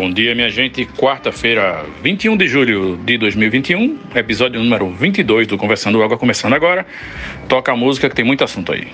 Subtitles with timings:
[0.00, 0.86] Bom dia, minha gente.
[0.86, 6.86] Quarta-feira, 21 de julho de 2021, episódio número 22 do Conversando Água começando agora.
[7.48, 8.86] Toca a música que tem muito assunto aí.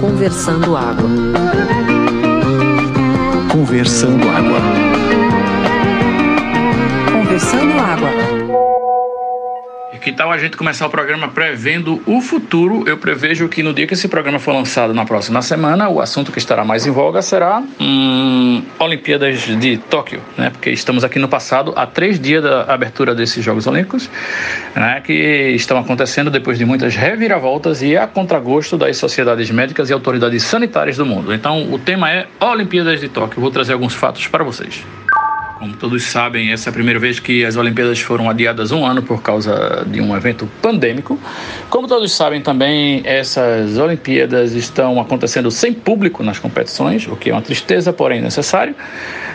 [0.00, 1.10] Conversando Água.
[3.52, 4.60] Conversando Água.
[7.12, 8.21] Conversando Água.
[10.02, 12.82] Que tal a gente começar o programa prevendo o futuro?
[12.88, 16.32] Eu prevejo que no dia que esse programa for lançado na próxima semana, o assunto
[16.32, 20.50] que estará mais em voga será hum, Olimpíadas de Tóquio, né?
[20.50, 24.10] Porque estamos aqui no passado, há três dias da abertura desses Jogos Olímpicos,
[24.74, 25.00] né?
[25.04, 30.42] Que estão acontecendo depois de muitas reviravoltas e a contragosto das sociedades médicas e autoridades
[30.42, 31.32] sanitárias do mundo.
[31.32, 33.40] Então, o tema é Olimpíadas de Tóquio.
[33.40, 34.84] Vou trazer alguns fatos para vocês.
[35.62, 39.00] Como todos sabem, essa é a primeira vez que as Olimpíadas foram adiadas um ano
[39.00, 41.16] por causa de um evento pandêmico.
[41.70, 47.32] Como todos sabem também, essas Olimpíadas estão acontecendo sem público nas competições, o que é
[47.32, 48.74] uma tristeza, porém necessário.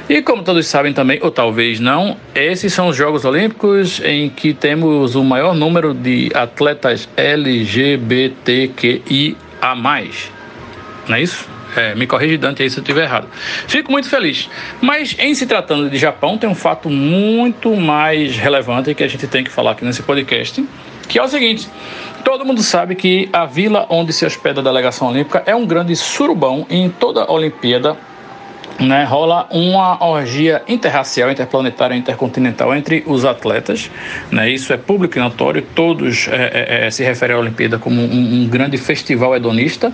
[0.09, 4.53] E como todos sabem também, ou talvez não, esses são os Jogos Olímpicos em que
[4.53, 8.25] temos o maior número de atletas LGBTQIA+.
[11.08, 11.56] Não é isso?
[11.76, 13.28] É, me corrige, Dante, aí se eu estiver errado.
[13.68, 14.50] Fico muito feliz.
[14.82, 19.28] Mas, em se tratando de Japão, tem um fato muito mais relevante que a gente
[19.28, 20.64] tem que falar aqui nesse podcast,
[21.08, 21.68] que é o seguinte.
[22.23, 25.95] Todo mundo sabe que a vila onde se hospeda a delegação olímpica é um grande
[25.95, 27.98] surubão em toda a Olimpíada
[28.80, 33.89] né, rola uma orgia interracial, interplanetária, intercontinental entre os atletas.
[34.31, 38.44] Né, isso é público e notório, todos é, é, se referem à Olimpíada como um,
[38.44, 39.94] um grande festival hedonista.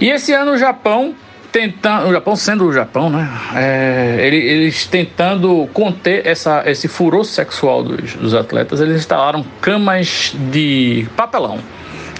[0.00, 1.14] E esse ano o Japão
[1.52, 3.28] tentando, o Japão sendo o Japão, né?
[3.54, 11.06] É, eles tentando conter essa, esse furor sexual dos, dos atletas, eles instalaram camas de
[11.14, 11.58] papelão.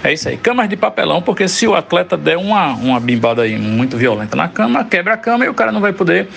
[0.03, 3.57] É isso aí, camas de papelão, porque se o atleta der uma, uma bimbada aí
[3.57, 6.27] muito violenta na cama, quebra a cama e o cara não vai poder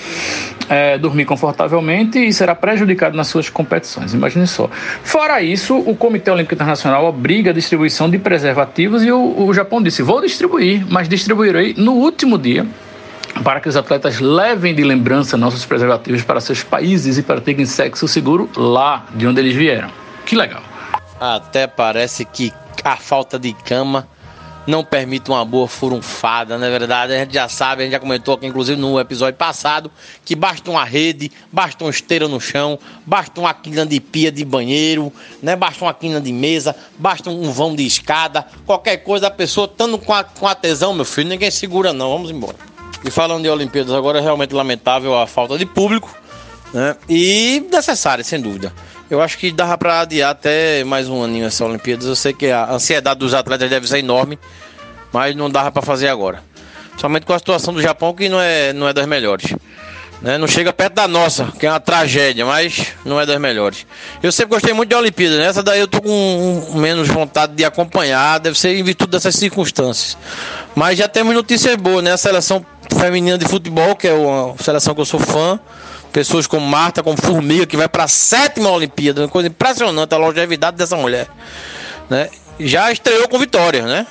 [0.68, 4.14] é, dormir confortavelmente e será prejudicado nas suas competições.
[4.14, 4.70] Imagine só.
[5.02, 9.82] Fora isso, o Comitê Olímpico Internacional obriga a distribuição de preservativos e o, o Japão
[9.82, 12.64] disse: vou distribuir, mas distribuirei no último dia
[13.42, 18.06] para que os atletas levem de lembrança nossos preservativos para seus países e pratiquem sexo
[18.06, 19.88] seguro lá de onde eles vieram.
[20.24, 20.62] Que legal.
[21.20, 22.52] Até parece que
[22.84, 24.08] a falta de cama
[24.66, 27.12] não permite uma boa furunfada, não é verdade?
[27.12, 29.90] A gente já sabe, a gente já comentou aqui, inclusive no episódio passado,
[30.24, 34.44] que basta uma rede, basta uma esteira no chão, basta uma quina de pia de
[34.44, 35.54] banheiro, né?
[35.54, 39.98] basta uma quina de mesa, basta um vão de escada, qualquer coisa, a pessoa estando
[39.98, 42.56] com a, com a tesão, meu filho, ninguém segura não, vamos embora.
[43.04, 46.12] E falando de Olimpíadas, agora é realmente lamentável a falta de público,
[46.74, 46.96] né?
[47.08, 48.72] E necessária, sem dúvida.
[49.08, 52.06] Eu acho que dava para adiar até mais um aninho essa Olimpíadas.
[52.06, 54.36] Eu sei que a ansiedade dos atletas deve ser enorme,
[55.12, 56.42] mas não dava para fazer agora.
[56.96, 59.54] Somente com a situação do Japão que não é, não é das melhores.
[60.20, 60.38] Né?
[60.38, 63.86] Não chega perto da nossa, que é uma tragédia, mas não é das melhores.
[64.22, 65.44] Eu sempre gostei muito de Olimpíada, né?
[65.46, 70.16] Essa daí eu tô com menos vontade de acompanhar, deve ser em virtude dessas circunstâncias.
[70.74, 72.12] Mas já temos notícias boas, né?
[72.12, 72.64] A seleção
[72.98, 75.60] feminina de futebol, que é uma seleção que eu sou fã,
[76.16, 80.16] pessoas como Marta, como Formiga, que vai para a sétima Olimpíada, uma coisa impressionante a
[80.16, 81.28] longevidade dessa mulher,
[82.08, 82.30] né?
[82.58, 84.06] Já estreou com vitória, né?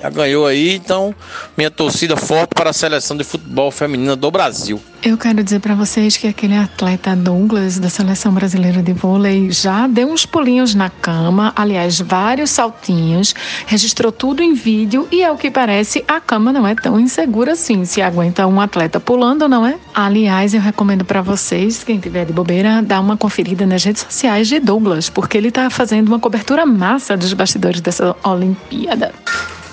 [0.00, 1.14] Já ganhou aí, então
[1.56, 4.80] minha torcida forte para a seleção de futebol feminina do Brasil.
[5.02, 9.86] Eu quero dizer para vocês que aquele atleta Douglas da seleção brasileira de vôlei já
[9.86, 13.34] deu uns pulinhos na cama, aliás, vários saltinhos,
[13.66, 17.84] registrou tudo em vídeo e ao que parece a cama não é tão insegura assim,
[17.84, 19.76] se aguenta um atleta pulando, não é?
[19.94, 24.48] Aliás, eu recomendo para vocês, quem tiver de bobeira, dar uma conferida nas redes sociais
[24.48, 29.12] de Douglas, porque ele está fazendo uma cobertura massa dos bastidores dessa Olimpíada.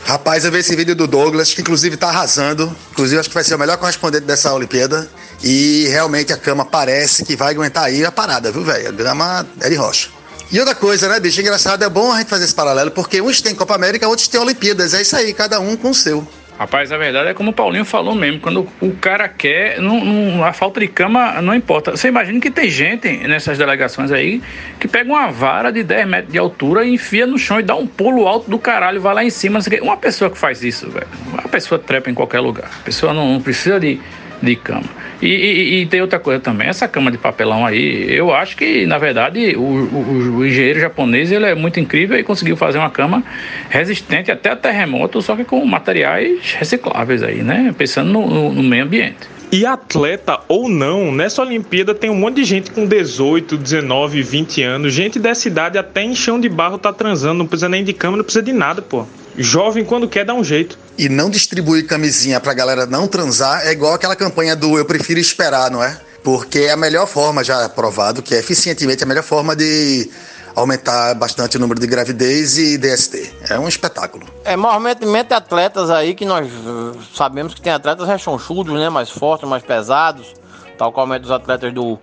[0.06, 2.76] Rapaz, eu vi esse vídeo do Douglas, que inclusive tá arrasando.
[2.92, 5.10] Inclusive, acho que vai ser o melhor correspondente dessa Olimpíada.
[5.44, 8.90] E realmente a cama parece que vai aguentar aí a parada, viu, velho?
[8.90, 10.10] A grama é de rocha.
[10.52, 11.40] E outra coisa, né, bicho?
[11.40, 14.40] Engraçado, é bom a gente fazer esse paralelo, porque uns têm Copa América, outros têm
[14.40, 14.94] Olimpíadas.
[14.94, 16.28] É isso aí, cada um com o seu.
[16.62, 18.40] Rapaz, a verdade é como o Paulinho falou mesmo.
[18.40, 21.98] Quando o cara quer, não, não, a falta de cama não importa.
[21.98, 24.44] Você imagina que tem gente nessas delegações aí
[24.80, 27.76] que pega uma vara de 10 metros de altura e enfia no chão e dá
[27.76, 29.58] um pulo alto do caralho, vai lá em cima.
[29.82, 32.70] Uma pessoa que faz isso, velho, uma pessoa trepa em qualquer lugar.
[32.80, 34.00] A pessoa não, não precisa de,
[34.42, 34.84] de cama.
[35.22, 38.86] E, e, e, tem outra coisa também, essa cama de papelão aí, eu acho que,
[38.86, 42.90] na verdade, o, o, o, engenheiro japonês ele é muito incrível e conseguiu fazer uma
[42.90, 43.24] cama
[43.70, 47.74] resistente até a terremoto, só que com materiais recicláveis aí, né?
[47.78, 49.41] Pensando no, no, no meio ambiente.
[49.52, 54.64] E atleta ou não, nessa Olimpíada tem um monte de gente com 18, 19, 20
[54.64, 54.94] anos.
[54.94, 58.20] Gente dessa idade até em chão de barro tá transando, não precisa nem de câmera,
[58.20, 59.06] não precisa de nada, pô.
[59.38, 60.80] Jovem, quando quer, dá um jeito.
[60.98, 65.20] E não distribuir camisinha pra galera não transar é igual aquela campanha do Eu Prefiro
[65.20, 66.00] Esperar, não é?
[66.24, 70.10] Porque é a melhor forma, já provado, que é eficientemente a melhor forma de
[70.56, 73.34] aumentar bastante o número de gravidez e DST.
[73.50, 74.26] É um espetáculo.
[74.44, 78.90] É, movimento atletas aí que nós uh, sabemos que tem atletas rechonchudos, né?
[78.90, 80.34] Mais fortes, mais pesados.
[80.78, 82.00] Tal qual dos atletas do,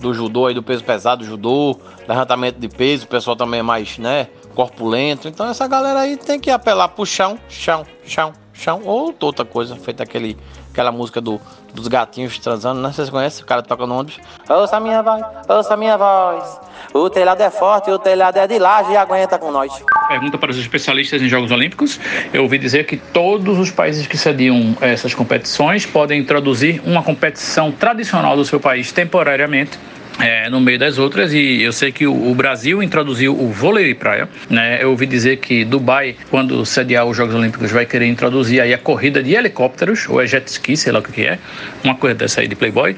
[0.00, 1.78] do judô aí, do peso pesado, judô,
[2.08, 4.28] levantamento de peso, o pessoal também é mais, né?
[4.54, 5.28] Corpulento.
[5.28, 8.82] Então essa galera aí tem que apelar pro chão, chão, chão, chão.
[8.84, 10.36] Ou outra coisa, feita aquele,
[10.72, 11.40] aquela música do,
[11.74, 12.92] dos gatinhos transando, né?
[12.92, 13.42] Vocês conhecem?
[13.42, 14.18] O cara toca no ônibus.
[14.48, 16.60] Ouça minha voz, ouça minha voz.
[16.92, 19.72] O telhado é forte, o telhado é de laje e aguenta com nós.
[20.08, 22.00] Pergunta para os especialistas em Jogos Olímpicos.
[22.32, 27.70] Eu ouvi dizer que todos os países que sediam essas competições podem introduzir uma competição
[27.70, 29.78] tradicional do seu país temporariamente
[30.18, 33.94] é, no meio das outras e eu sei que o, Brasil introduziu o vôlei de
[33.94, 34.82] praia, né?
[34.82, 38.78] Eu ouvi dizer que Dubai, quando sediar os Jogos Olímpicos, vai querer introduzir aí a
[38.78, 41.38] corrida de helicópteros ou é jet ski, sei lá o que é,
[41.84, 42.96] uma coisa dessa aí de Playboy.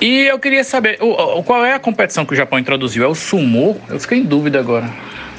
[0.00, 3.04] E eu queria saber o, o, qual é a competição que o Japão introduziu?
[3.04, 3.80] É o sumo?
[3.88, 4.88] Eu fiquei em dúvida agora.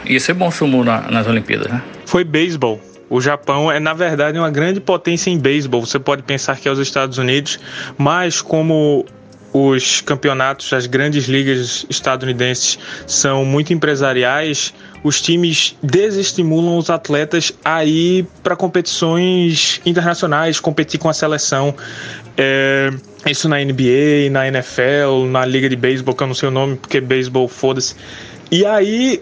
[0.05, 1.81] Ia ser bom sumo na, nas Olimpíadas, né?
[2.05, 2.81] Foi beisebol.
[3.09, 5.85] O Japão é, na verdade, uma grande potência em beisebol.
[5.85, 7.59] Você pode pensar que é os Estados Unidos,
[7.97, 9.05] mas como
[9.53, 14.73] os campeonatos, as grandes ligas estadunidenses são muito empresariais,
[15.03, 21.75] os times desestimulam os atletas a ir para competições internacionais, competir com a seleção.
[22.35, 22.91] É,
[23.27, 26.75] isso na NBA, na NFL, na Liga de Beisebol, que eu não sei o nome,
[26.77, 27.95] porque beisebol, foda-se.
[28.51, 29.21] E aí,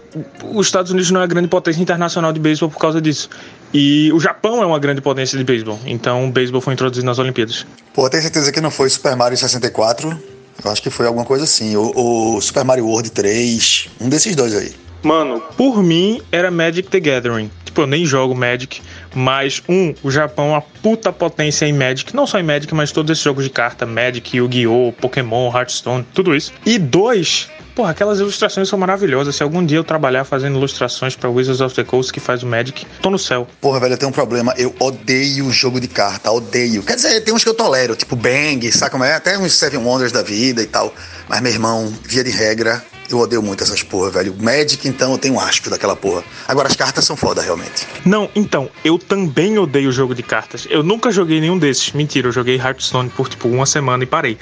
[0.53, 3.29] os Estados Unidos não é grande potência internacional de beisebol por causa disso.
[3.73, 7.19] E o Japão é uma grande potência de beisebol, então o beisebol foi introduzido nas
[7.19, 7.65] Olimpíadas.
[7.93, 10.19] Pô, tenho certeza que não foi Super Mario 64.
[10.63, 11.75] Eu acho que foi alguma coisa assim.
[11.75, 14.73] O, o Super Mario World 3, um desses dois aí.
[15.03, 17.49] Mano, por mim era Magic the Gathering.
[17.65, 18.81] Tipo, eu nem jogo Magic,
[19.15, 22.91] mas um, o Japão é uma puta potência em Magic, não só em Magic, mas
[22.91, 26.53] todos esses jogos de carta, Magic, Yu-Gi-Oh, Pokémon, Hearthstone, tudo isso.
[26.65, 29.35] E dois, Porra, aquelas ilustrações são maravilhosas.
[29.35, 32.47] Se algum dia eu trabalhar fazendo ilustrações para Wizards of the Coast que faz o
[32.47, 33.47] Magic, tô no céu.
[33.59, 34.53] Porra, velho, eu tenho um problema.
[34.57, 36.83] Eu odeio jogo de carta, odeio.
[36.83, 39.13] Quer dizer, tem uns que eu tolero, tipo Bang, sabe como é?
[39.13, 40.93] Até uns Seven Wonders da vida e tal.
[41.29, 44.35] Mas, meu irmão, via de regra, eu odeio muito essas porra, velho.
[44.39, 46.23] Magic, então, eu tenho asco daquela porra.
[46.47, 47.87] Agora, as cartas são foda, realmente.
[48.05, 50.67] Não, então, eu também odeio jogo de cartas.
[50.69, 51.91] Eu nunca joguei nenhum desses.
[51.91, 54.37] Mentira, eu joguei Hearthstone por, tipo, uma semana e parei.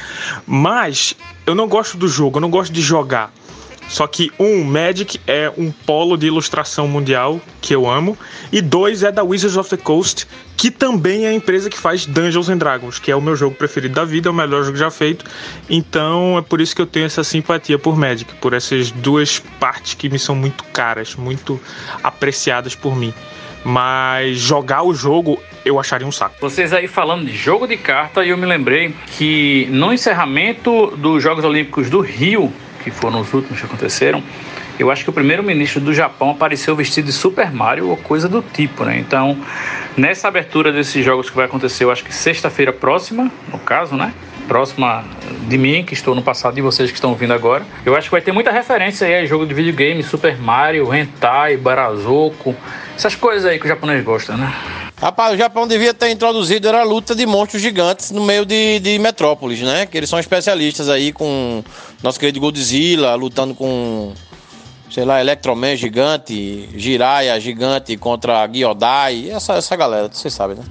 [0.45, 3.33] Mas, eu não gosto do jogo, eu não gosto de jogar.
[3.89, 8.15] Só que um, Magic é um polo de ilustração mundial que eu amo,
[8.51, 12.05] e dois é da Wizards of the Coast, que também é a empresa que faz
[12.05, 14.77] Dungeons and Dragons, que é o meu jogo preferido da vida, é o melhor jogo
[14.77, 15.25] já feito.
[15.67, 19.95] Então é por isso que eu tenho essa simpatia por Magic, por essas duas partes
[19.95, 21.59] que me são muito caras, muito
[22.03, 23.13] apreciadas por mim.
[23.65, 26.35] Mas jogar o jogo eu acharia um saco.
[26.39, 31.43] Vocês aí falando de jogo de carta, eu me lembrei que no encerramento dos Jogos
[31.43, 32.53] Olímpicos do Rio,
[32.83, 34.23] que foram os últimos que aconteceram,
[34.79, 38.41] eu acho que o primeiro-ministro do Japão apareceu vestido de Super Mario ou coisa do
[38.41, 38.97] tipo, né?
[38.97, 39.37] Então,
[39.97, 44.13] nessa abertura desses jogos que vai acontecer, eu acho que sexta-feira próxima, no caso, né?
[44.47, 45.03] Próxima
[45.47, 47.65] de mim, que estou no passado, e vocês que estão ouvindo agora.
[47.85, 51.57] Eu acho que vai ter muita referência aí a jogo de videogame, Super Mario, Hentai,
[51.57, 52.55] Barazoku,
[52.95, 54.88] essas coisas aí que o japonês gosta, né?
[55.01, 58.81] Rapaz, o Japão devia ter introduzido era a luta de monstros gigantes no meio de,
[58.81, 59.85] de metrópoles, né?
[59.85, 61.63] Que eles são especialistas aí com
[62.03, 64.13] nosso querido Godzilla lutando com,
[64.91, 70.63] sei lá, Electroman gigante, Jiraiya gigante contra Gyodai, essa, essa galera, vocês sabem, né?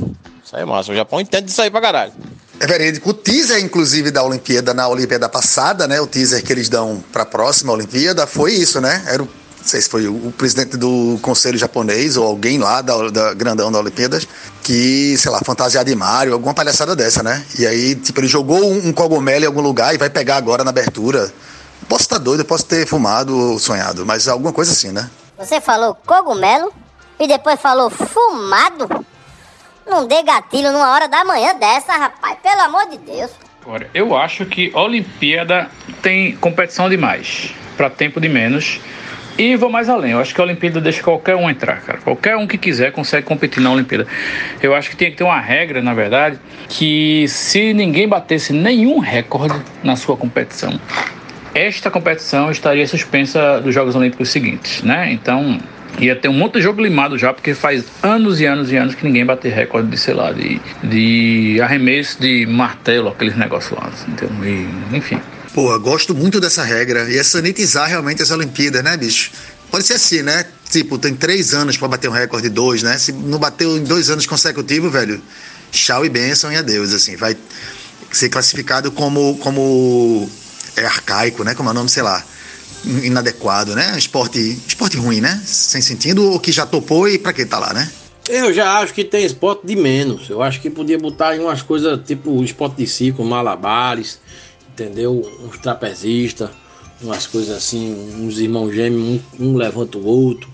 [0.45, 2.13] Isso aí é massa, o Japão entende disso aí pra caralho.
[2.61, 3.11] É verídico.
[3.11, 6.01] O teaser, inclusive, da Olimpíada, na Olimpíada passada, né?
[6.01, 9.05] O teaser que eles dão pra próxima Olimpíada foi isso, né?
[9.07, 9.29] Era o
[9.69, 13.79] sei se foi o presidente do conselho japonês ou alguém lá da, da grandão da
[13.79, 14.27] Olimpíadas,
[14.63, 17.45] que, sei lá, fantasiado de Mario, alguma palhaçada dessa, né?
[17.59, 20.65] E aí, tipo, ele jogou um, um cogumelo em algum lugar e vai pegar agora
[20.65, 21.33] na abertura.
[21.89, 25.09] Posso estar doido, posso ter fumado ou sonhado, mas alguma coisa assim, né?
[25.39, 26.73] Você falou cogumelo
[27.19, 29.07] e depois falou fumado?
[29.87, 33.31] Não dê gatilho numa hora da manhã dessa, rapaz, pelo amor de Deus.
[33.63, 35.71] Agora, eu acho que Olimpíada
[36.03, 38.81] tem competição demais, para tempo de menos.
[39.39, 41.99] E vou mais além, eu acho que a Olimpíada deixa qualquer um entrar, cara.
[41.99, 44.05] Qualquer um que quiser consegue competir na Olimpíada.
[44.61, 48.99] Eu acho que tem que ter uma regra, na verdade, que se ninguém batesse nenhum
[48.99, 49.55] recorde
[49.85, 50.81] na sua competição,
[51.55, 55.13] esta competição estaria suspensa dos Jogos Olímpicos seguintes, né?
[55.13, 55.61] Então,
[56.01, 58.95] Ia ter um monte de jogo limado já, porque faz anos e anos e anos
[58.95, 63.91] que ninguém bate recorde de, sei lá, de, de arremesso de martelo, aqueles negócios lá.
[64.09, 65.19] Então, e, enfim.
[65.59, 67.11] Pô, gosto muito dessa regra.
[67.11, 69.33] E é sanitizar realmente as Olimpíadas, né, bicho?
[69.73, 70.47] Pode ser assim, né?
[70.71, 72.97] Tipo, tem três anos para bater um recorde, dois, né?
[72.97, 75.21] Se não bateu em dois anos consecutivos, velho,
[75.73, 77.17] tchau e bênção e adeus, assim.
[77.17, 77.37] Vai
[78.13, 80.31] ser classificado como, como
[80.77, 81.57] é arcaico, né?
[81.57, 82.25] Como é o nome, sei lá
[82.85, 83.99] inadequado, né?
[83.99, 85.43] Esporte, esporte ruim, né?
[85.45, 87.91] Sem sentido, ou que já topou e pra que tá lá, né?
[88.29, 90.31] Eu já acho que tem esporte de menos.
[90.31, 94.21] Eu acho que podia botar em umas coisas tipo esporte de circo, malabares,
[94.79, 95.29] entendeu?
[95.45, 96.51] Uns trapezistas,
[97.03, 100.49] umas coisas assim, uns irmãos gêmeos, um, um levanta o outro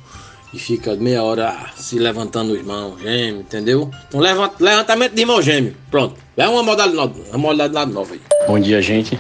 [0.52, 3.90] e fica meia hora se levantando os irmãos gêmeos, entendeu?
[4.09, 6.16] Então levant, levantamento de irmão gêmeo, pronto.
[6.37, 8.21] É uma modalidade, uma modalidade nova aí.
[8.47, 9.19] Bom dia, gente.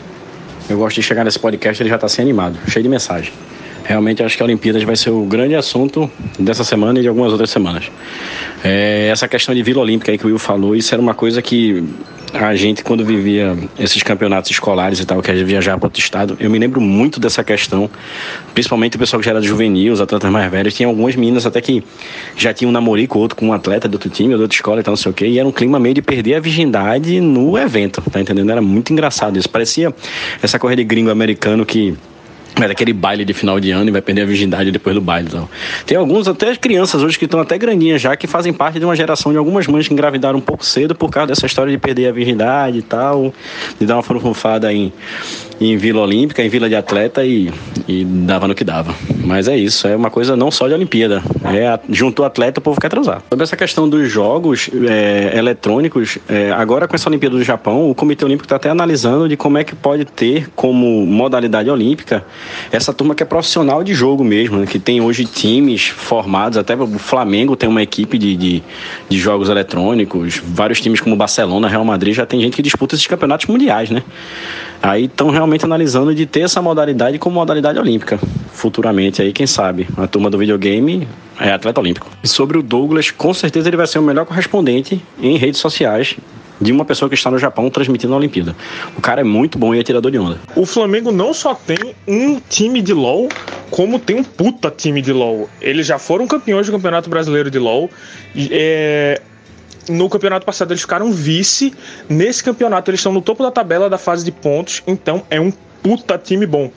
[0.68, 3.32] Eu gosto de chegar nesse podcast, ele já está sem animado, cheio de mensagem.
[3.84, 7.32] Realmente acho que a Olimpíadas vai ser o grande assunto dessa semana e de algumas
[7.32, 7.90] outras semanas.
[8.64, 11.42] É, essa questão de Vila Olímpica aí que o Will falou, isso era uma coisa
[11.42, 11.84] que
[12.32, 16.00] a gente, quando vivia esses campeonatos escolares e tal, que a gente viajava para outro
[16.00, 17.88] estado, eu me lembro muito dessa questão,
[18.52, 21.60] principalmente o pessoal que já era juvenil, os atletas mais velhos, tinha algumas meninas até
[21.60, 21.84] que
[22.36, 24.80] já tinham um namorico outro com um atleta de outro time, ou de outra escola
[24.80, 27.20] e tal, não sei o quê, e era um clima meio de perder a virgindade
[27.20, 28.50] no evento, tá entendendo?
[28.50, 29.48] Era muito engraçado isso.
[29.48, 29.94] Parecia
[30.42, 31.94] essa corrida de gringo americano que
[32.62, 35.28] é daquele baile de final de ano e vai perder a virgindade depois do baile.
[35.28, 35.48] Então.
[35.86, 38.94] Tem alguns, até crianças hoje que estão até grandinhas já, que fazem parte de uma
[38.94, 42.08] geração de algumas mães que engravidaram um pouco cedo por causa dessa história de perder
[42.08, 43.34] a virgindade e tal,
[43.78, 44.92] de dar uma furunfada em,
[45.60, 47.52] em Vila Olímpica, em Vila de Atleta e,
[47.86, 48.94] e dava no que dava.
[49.24, 51.22] Mas é isso, é uma coisa não só de Olimpíada.
[51.44, 53.22] É, juntou atleta, o povo quer transar.
[53.30, 57.94] Sobre essa questão dos jogos é, eletrônicos, é, agora com essa Olimpíada do Japão, o
[57.94, 62.24] Comitê Olímpico está até analisando de como é que pode ter como modalidade olímpica
[62.70, 66.74] essa turma que é profissional de jogo mesmo, né, que tem hoje times formados, até
[66.74, 68.62] o Flamengo tem uma equipe de, de,
[69.08, 73.06] de jogos eletrônicos, vários times como Barcelona, Real Madrid, já tem gente que disputa esses
[73.06, 74.02] campeonatos mundiais, né?
[74.82, 78.18] Aí estão realmente analisando de ter essa modalidade como modalidade olímpica
[78.52, 79.20] futuramente.
[79.20, 81.06] Aí, quem sabe, a turma do videogame
[81.38, 82.08] é atleta olímpico.
[82.22, 86.16] E sobre o Douglas, com certeza ele vai ser o melhor correspondente em redes sociais
[86.60, 88.56] de uma pessoa que está no Japão transmitindo a Olimpíada.
[88.96, 90.38] O cara é muito bom e atirador de onda.
[90.56, 93.28] O Flamengo não só tem um time de LoL,
[93.70, 95.50] como tem um puta time de LoL.
[95.60, 97.90] Eles já foram campeões do Campeonato Brasileiro de LoL.
[98.50, 99.20] É,
[99.88, 101.74] no campeonato passado eles ficaram vice.
[102.08, 104.82] Nesse campeonato eles estão no topo da tabela da fase de pontos.
[104.86, 106.70] Então é um puta time bom.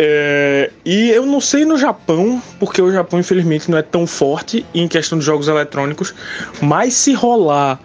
[0.00, 4.64] É, e eu não sei no Japão, porque o Japão infelizmente não é tão forte
[4.72, 6.14] em questão de jogos eletrônicos.
[6.60, 7.80] Mas se rolar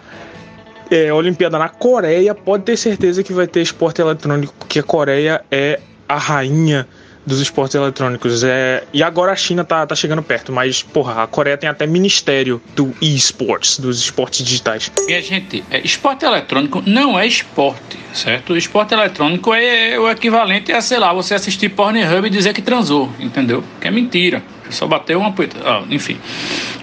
[0.90, 5.44] é, Olimpíada na Coreia, pode ter certeza que vai ter esporte eletrônico, porque a Coreia
[5.50, 6.86] é a rainha
[7.26, 8.44] dos esportes eletrônicos.
[8.44, 11.86] É, e agora a China tá, tá chegando perto, mas, porra, a Coreia tem até
[11.86, 14.90] ministério do e-sports, dos esportes digitais.
[15.06, 18.52] Minha gente, é, esporte eletrônico não é esporte, certo?
[18.52, 22.62] O esporte eletrônico é o equivalente a, sei lá, você assistir Pornhub e dizer que
[22.62, 23.64] transou, entendeu?
[23.80, 24.42] Que é mentira.
[24.70, 25.56] Só bateu uma poeta.
[25.64, 26.18] Ah, enfim.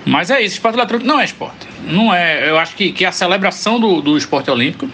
[0.06, 1.68] Mas é isso, esporte eletrônico não é esporte.
[1.84, 2.50] Não é.
[2.50, 4.90] Eu acho que, que a celebração do, do esporte olímpico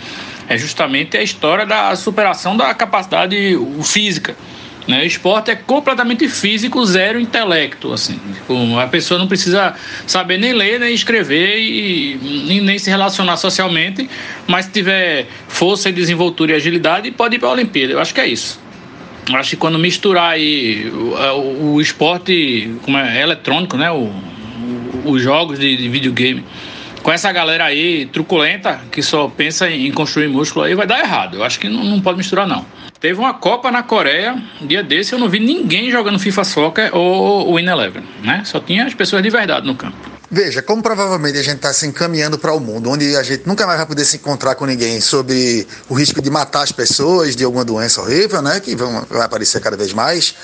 [0.49, 4.35] é justamente a história da superação da capacidade física
[4.87, 5.01] né?
[5.01, 7.91] O esporte é completamente físico, zero intelecto.
[7.91, 8.19] Assim.
[8.33, 9.75] Tipo, a pessoa não precisa
[10.05, 14.09] saber nem ler, nem escrever e, nem se relacionar socialmente,
[14.47, 17.93] mas se tiver força, desenvoltura e agilidade, pode ir para a Olimpíada.
[17.93, 18.59] Eu acho que é isso.
[19.27, 23.91] Eu acho que quando misturar aí o, o, o esporte como é, eletrônico, né?
[23.91, 24.09] O,
[25.05, 26.43] os jogos de, de videogame
[27.03, 31.37] com essa galera aí truculenta que só pensa em construir músculo aí vai dar errado.
[31.37, 32.65] Eu acho que não, não pode misturar não.
[32.99, 36.95] Teve uma Copa na Coreia, um dia desse eu não vi ninguém jogando FIFA Soccer
[36.95, 38.41] ou Win Eleven, né?
[38.43, 39.97] Só tinha as pessoas de verdade no campo.
[40.29, 43.47] Veja, como provavelmente a gente está se encaminhando para o um mundo onde a gente
[43.47, 47.35] nunca mais vai poder se encontrar com ninguém sobre o risco de matar as pessoas
[47.35, 48.59] de alguma doença horrível, né?
[48.59, 50.35] Que vão, vai aparecer cada vez mais.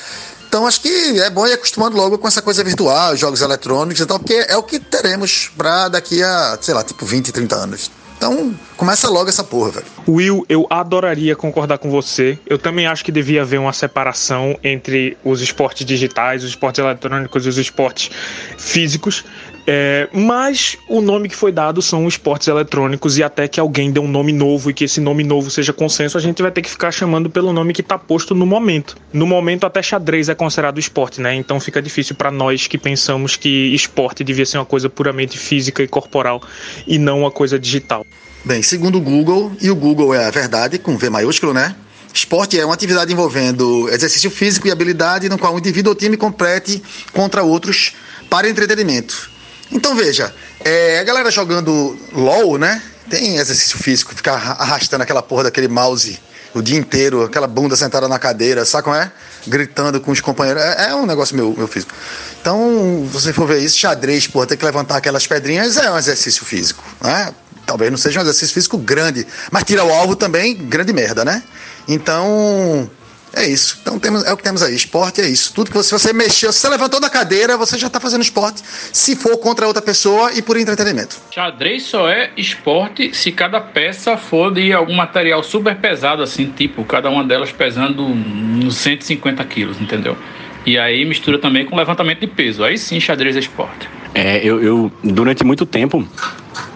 [0.48, 4.06] Então acho que é bom ir acostumando logo com essa coisa virtual, jogos eletrônicos e
[4.06, 7.92] tal, porque é o que teremos para daqui a, sei lá, tipo 20, 30 anos.
[8.24, 9.86] Então, começa logo essa porra, velho.
[10.08, 12.40] Will, eu adoraria concordar com você.
[12.48, 17.46] Eu também acho que devia haver uma separação entre os esportes digitais, os esportes eletrônicos
[17.46, 18.10] e os esportes
[18.58, 19.26] físicos.
[19.66, 24.00] É, mas o nome que foi dado são esportes eletrônicos e até que alguém dê
[24.00, 26.70] um nome novo e que esse nome novo seja consenso, a gente vai ter que
[26.70, 28.98] ficar chamando pelo nome que está posto no momento.
[29.14, 31.34] No momento até xadrez é considerado esporte, né?
[31.36, 35.82] Então fica difícil para nós que pensamos que esporte devia ser uma coisa puramente física
[35.82, 36.42] e corporal
[36.86, 38.06] e não uma coisa digital.
[38.44, 41.74] Bem, segundo o Google, e o Google é a verdade, com V maiúsculo, né?
[42.14, 46.18] Esporte é uma atividade envolvendo exercício físico e habilidade no qual um indivíduo ou time
[46.18, 47.94] compete contra outros
[48.30, 49.33] para entretenimento.
[49.72, 52.82] Então veja, é, a galera jogando LOL, né?
[53.10, 56.20] Tem exercício físico, ficar arrastando aquela porra daquele mouse
[56.54, 59.12] o dia inteiro, aquela bunda sentada na cadeira, sabe como é?
[59.48, 60.62] Gritando com os companheiros.
[60.62, 61.94] É, é um negócio meu, meu físico.
[62.40, 66.46] Então, você for ver isso, xadrez, porra, ter que levantar aquelas pedrinhas é um exercício
[66.46, 67.34] físico, né?
[67.66, 71.42] Talvez não seja um exercício físico grande, mas tira o alvo também, grande merda, né?
[71.88, 72.90] Então,
[73.36, 73.80] é isso.
[73.82, 74.76] Então temos, é o que temos aí.
[74.76, 75.54] Esporte é isso.
[75.54, 78.62] Tudo que você, você mexeu, se você levantou da cadeira, você já está fazendo esporte.
[78.64, 81.18] Se for contra outra pessoa e por entretenimento.
[81.32, 86.84] Xadrez só é esporte se cada peça for de algum material super pesado, assim, tipo,
[86.86, 90.18] cada uma delas pesando uns 150 quilos, entendeu?
[90.66, 92.64] E aí mistura também com levantamento de peso.
[92.64, 93.90] Aí sim, xadrez é esporte.
[94.14, 96.08] É, eu, eu durante muito tempo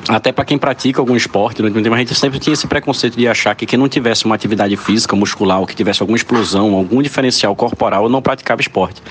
[0.09, 3.17] até para quem pratica algum esporte, durante muito tempo, a gente sempre tinha esse preconceito
[3.17, 6.73] de achar que quem não tivesse uma atividade física, muscular, ou que tivesse alguma explosão,
[6.75, 9.01] algum diferencial corporal, não praticava esporte.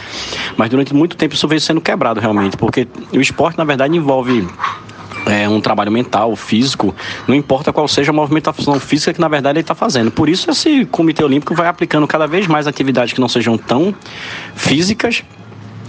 [0.57, 4.49] Mas durante muito tempo isso veio sendo quebrado realmente, porque o esporte, na verdade, envolve
[5.27, 6.95] é, um trabalho mental, físico,
[7.29, 10.11] não importa qual seja a movimentação física que na verdade ele está fazendo.
[10.11, 13.95] Por isso esse Comitê Olímpico vai aplicando cada vez mais atividades que não sejam tão
[14.55, 15.23] físicas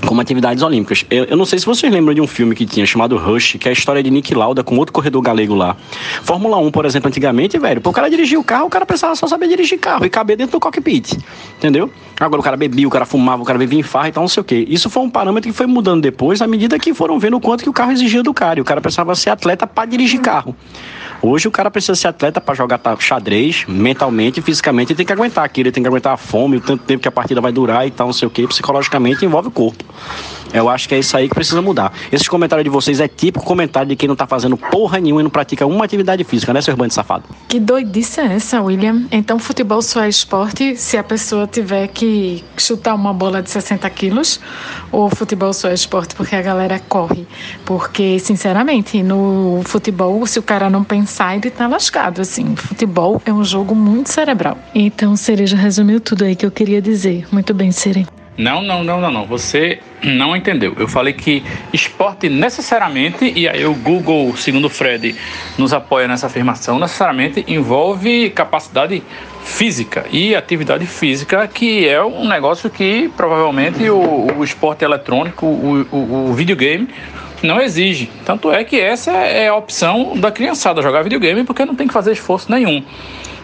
[0.05, 1.05] como atividades olímpicas.
[1.09, 3.67] Eu, eu, não sei se vocês lembram de um filme que tinha chamado Rush, que
[3.67, 5.75] é a história de Nick Lauda com outro corredor galego lá.
[6.23, 9.27] Fórmula 1, por exemplo, antigamente, velho, o cara dirigir o carro, o cara precisava só
[9.27, 11.17] saber dirigir carro e caber dentro do cockpit,
[11.57, 11.89] entendeu?
[12.19, 14.27] Agora o cara bebia, o cara fumava, o cara bebia em farra e tal, não
[14.27, 14.65] sei o quê.
[14.69, 17.63] Isso foi um parâmetro que foi mudando depois, à medida que foram vendo o quanto
[17.63, 18.59] que o carro exigia do cara.
[18.59, 20.55] E o cara precisava ser atleta para dirigir carro.
[21.21, 25.13] Hoje o cara precisa ser atleta para jogar xadrez, mentalmente e fisicamente, ele tem que
[25.13, 27.51] aguentar aquilo, ele tem que aguentar a fome, o tanto tempo que a partida vai
[27.51, 29.83] durar e tal, não sei o que, psicologicamente envolve o corpo.
[30.53, 31.91] Eu acho que é isso aí que precisa mudar.
[32.11, 35.23] Esse comentário de vocês é típico comentário de quem não tá fazendo porra nenhuma e
[35.23, 37.23] não pratica uma atividade física, né, seu bando safado?
[37.47, 39.05] Que doidice é essa, William?
[39.11, 43.89] Então futebol só é esporte se a pessoa tiver que chutar uma bola de 60
[43.89, 44.39] quilos?
[44.91, 47.27] Ou futebol só é esporte porque a galera corre?
[47.65, 52.55] Porque, sinceramente, no futebol, se o cara não pensar, ele tá lascado, assim.
[52.55, 54.57] Futebol é um jogo muito cerebral.
[54.73, 57.27] Então, Cereja resumiu tudo aí que eu queria dizer.
[57.31, 58.07] Muito bem, Cereja.
[58.37, 59.25] Não, não, não, não, não.
[59.25, 60.75] Você não entendeu.
[60.77, 65.15] Eu falei que esporte necessariamente, e aí o Google, segundo o Fred,
[65.57, 69.01] nos apoia nessa afirmação, necessariamente envolve capacidade
[69.43, 75.87] física e atividade física, que é um negócio que provavelmente o, o esporte eletrônico, o,
[75.91, 76.87] o, o videogame,
[77.41, 78.09] não exige.
[78.23, 81.93] Tanto é que essa é a opção da criançada, jogar videogame, porque não tem que
[81.93, 82.83] fazer esforço nenhum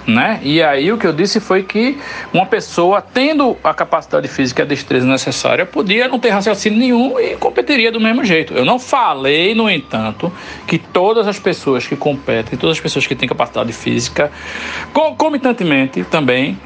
[0.07, 0.39] né?
[0.43, 1.97] E aí o que eu disse foi que
[2.33, 7.19] uma pessoa tendo a capacidade física e a destreza necessária podia não ter raciocínio nenhum
[7.19, 8.53] e competiria do mesmo jeito.
[8.53, 10.31] Eu não falei, no entanto,
[10.67, 14.31] que todas as pessoas que competem, todas as pessoas que têm capacidade física,
[14.91, 16.57] concomitantemente também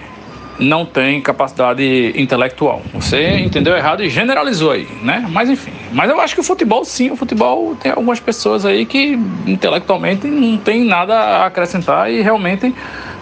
[0.60, 2.82] não têm capacidade intelectual.
[2.94, 5.26] Você entendeu errado e generalizou aí, né?
[5.30, 5.72] Mas enfim.
[5.92, 10.28] Mas eu acho que o futebol, sim, o futebol tem algumas pessoas aí que intelectualmente
[10.28, 12.74] não tem nada a acrescentar e realmente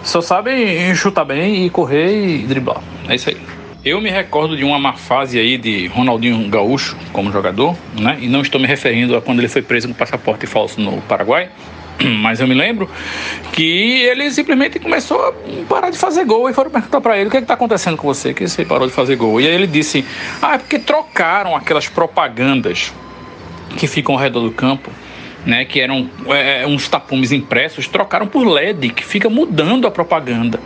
[0.02, 2.80] só sabem chutar bem e correr e driblar.
[3.08, 3.36] É isso aí.
[3.84, 8.18] Eu me recordo de uma má fase aí de Ronaldinho Gaúcho como jogador, né?
[8.20, 11.50] E não estou me referindo a quando ele foi preso com passaporte falso no Paraguai,
[12.20, 12.88] mas eu me lembro
[13.52, 15.32] que ele simplesmente começou a
[15.68, 18.06] parar de fazer gol e foram perguntar para ele o que é está acontecendo com
[18.06, 19.40] você, que você parou de fazer gol.
[19.40, 20.04] E aí ele disse:
[20.42, 22.92] Ah, é porque trocaram aquelas propagandas
[23.76, 24.90] que ficam ao redor do campo
[25.46, 30.58] né, que eram é, uns tapumes impressos, trocaram por LED, que fica mudando a propaganda.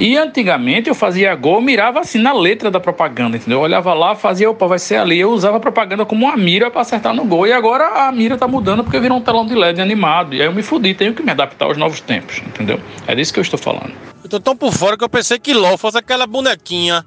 [0.00, 3.58] E antigamente eu fazia gol, mirava assim na letra da propaganda, entendeu?
[3.58, 5.18] Eu olhava lá, fazia, opa, vai ser ali.
[5.18, 7.48] Eu usava a propaganda como uma mira para acertar no gol.
[7.48, 10.36] E agora a mira tá mudando porque virou um telão de LED animado.
[10.36, 12.80] E aí eu me fudi, tenho que me adaptar aos novos tempos, entendeu?
[13.08, 13.92] É disso que eu estou falando.
[14.22, 17.04] Eu tô tão por fora que eu pensei que LOL fosse aquela bonequinha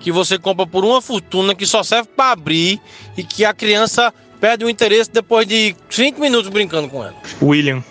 [0.00, 2.80] que você compra por uma fortuna que só serve para abrir
[3.16, 7.14] e que a criança perde o interesse depois de 5 minutos brincando com ela.
[7.40, 7.82] William,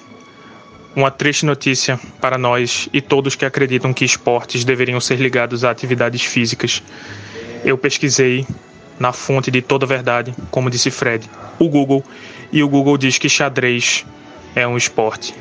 [0.96, 5.70] uma triste notícia para nós e todos que acreditam que esportes deveriam ser ligados a
[5.70, 6.82] atividades físicas.
[7.64, 8.48] Eu pesquisei
[8.98, 11.30] na fonte de toda verdade, como disse Fred,
[11.60, 12.04] o Google,
[12.52, 14.06] e o Google diz que xadrez
[14.56, 15.34] é um esporte.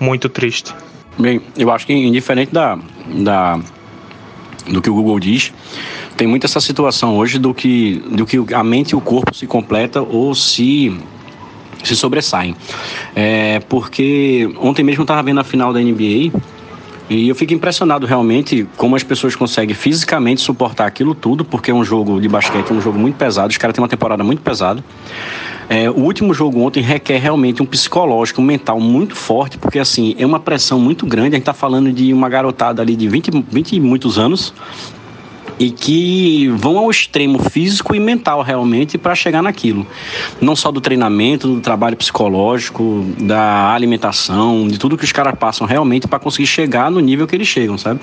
[0.00, 0.74] Muito triste.
[1.18, 2.78] Bem, eu acho que indiferente da,
[3.22, 3.60] da
[4.68, 5.52] do que o Google diz,
[6.16, 9.46] tem muito essa situação hoje do que, do que a mente e o corpo se
[9.46, 10.96] completa ou se
[11.86, 12.54] se sobressaem.
[13.14, 16.32] É, porque ontem mesmo eu estava vendo a final da NBA
[17.08, 21.74] e eu fico impressionado realmente como as pessoas conseguem fisicamente suportar aquilo tudo, porque é
[21.74, 24.42] um jogo de basquete, é um jogo muito pesado, os caras têm uma temporada muito
[24.42, 24.84] pesada.
[25.68, 30.14] É, o último jogo ontem requer realmente um psicológico, um mental muito forte, porque assim,
[30.18, 31.28] é uma pressão muito grande.
[31.28, 34.54] A gente está falando de uma garotada ali de 20, 20 e muitos anos,
[35.58, 39.86] e que vão ao extremo físico e mental realmente para chegar naquilo.
[40.40, 45.66] Não só do treinamento, do trabalho psicológico, da alimentação, de tudo que os caras passam
[45.66, 48.00] realmente para conseguir chegar no nível que eles chegam, sabe?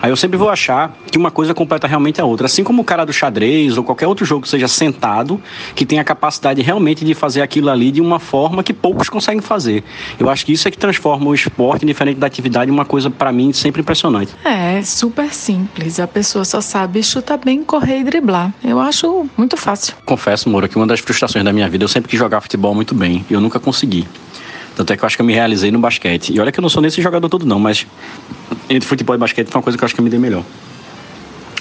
[0.00, 2.46] Aí eu sempre vou achar que uma coisa completa realmente a outra.
[2.46, 5.40] Assim como o cara do xadrez ou qualquer outro jogo que seja sentado,
[5.74, 9.40] que tem a capacidade realmente de fazer aquilo ali de uma forma que poucos conseguem
[9.40, 9.82] fazer.
[10.18, 13.32] Eu acho que isso é que transforma o esporte, diferente da atividade, uma coisa, para
[13.32, 14.32] mim, sempre impressionante.
[14.44, 15.98] É, super simples.
[15.98, 18.52] A pessoa só sabe chutar bem, correr e driblar.
[18.62, 19.94] Eu acho muito fácil.
[20.04, 22.94] Confesso, Moura, que uma das frustrações da minha vida, eu sempre quis jogar futebol muito
[22.94, 24.06] bem e eu nunca consegui.
[24.76, 26.34] Tanto é que eu acho que eu me realizei no basquete.
[26.34, 27.86] E olha que eu não sou nesse jogador todo, não, mas
[28.68, 30.44] entre futebol e basquete foi uma coisa que eu acho que eu me dei melhor.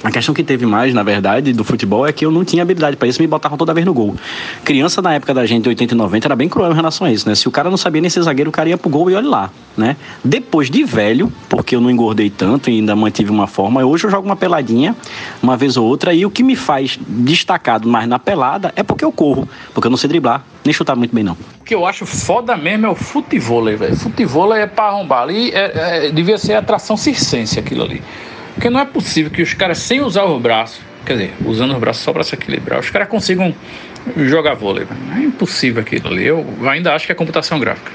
[0.06, 2.96] A questão que teve mais, na verdade, do futebol é que eu não tinha habilidade
[2.96, 4.16] para isso, me botavam toda vez no gol.
[4.64, 7.28] Criança na época da gente, 80 e 90, era bem cruel em relação a isso,
[7.28, 7.34] né?
[7.34, 9.28] Se o cara não sabia nem ser zagueiro, o cara ia pro gol e olha
[9.28, 9.98] lá, né?
[10.24, 14.12] Depois de velho, porque eu não engordei tanto e ainda mantive uma forma, hoje eu
[14.12, 14.96] jogo uma peladinha,
[15.42, 19.04] uma vez ou outra, e o que me faz destacado mais na pelada é porque
[19.04, 21.36] eu corro, porque eu não sei driblar, nem chutar muito bem, não.
[21.62, 23.96] O que eu acho foda mesmo é o futebol, velho.
[23.96, 28.04] Futebol é pra arrombar ali, é, é, devia ser atração circense aquilo ali.
[28.56, 31.80] Porque não é possível que os caras, sem usar os braços, quer dizer, usando os
[31.80, 33.54] braços só para se equilibrar, os caras consigam
[34.18, 34.88] jogar vôlei.
[35.16, 36.26] É impossível aquilo ali.
[36.26, 37.92] Eu ainda acho que é computação gráfica.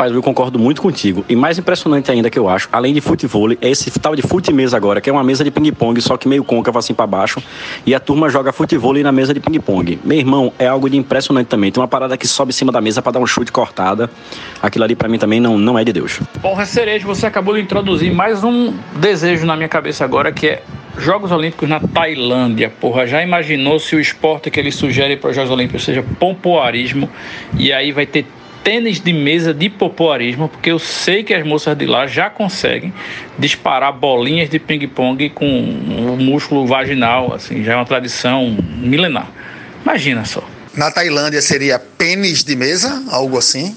[0.00, 1.22] Rapaz, eu concordo muito contigo.
[1.28, 4.50] E mais impressionante ainda que eu acho, além de futebol, é esse tal de fute
[4.50, 7.42] mesa agora, que é uma mesa de ping-pong, só que meio côncava assim para baixo.
[7.84, 10.00] E a turma joga futebol na mesa de ping-pong.
[10.02, 11.70] Meu irmão, é algo de impressionante também.
[11.70, 14.08] Tem uma parada que sobe em cima da mesa para dar um chute cortada.
[14.62, 16.18] Aquilo ali para mim também não, não é de Deus.
[16.40, 20.62] Porra, Cerejo, você acabou de introduzir mais um desejo na minha cabeça agora, que é
[20.96, 22.72] Jogos Olímpicos na Tailândia.
[22.80, 27.06] Porra, já imaginou se o esporte que ele sugere para os Jogos Olímpicos seja pompoarismo?
[27.58, 28.24] E aí vai ter
[28.62, 32.92] tênis de mesa de popoarismo, porque eu sei que as moças de lá já conseguem
[33.38, 39.28] disparar bolinhas de ping-pong com o músculo vaginal, assim, já é uma tradição milenar.
[39.82, 40.42] Imagina só.
[40.74, 43.76] Na Tailândia seria pênis de mesa, algo assim.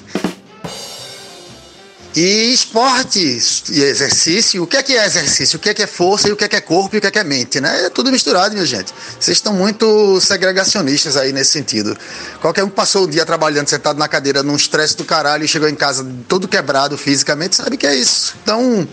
[2.16, 5.58] E esporte e exercício, o que é que é exercício?
[5.58, 7.02] O que é que é força e o que é que é corpo e o
[7.02, 7.86] que é que é mente, né?
[7.86, 8.94] É tudo misturado, minha gente.
[9.20, 11.98] Vocês estão muito segregacionistas aí nesse sentido.
[12.40, 15.48] Qualquer um que passou o dia trabalhando sentado na cadeira num estresse do caralho e
[15.48, 18.36] chegou em casa todo quebrado fisicamente, sabe que é isso.
[18.44, 18.88] Então,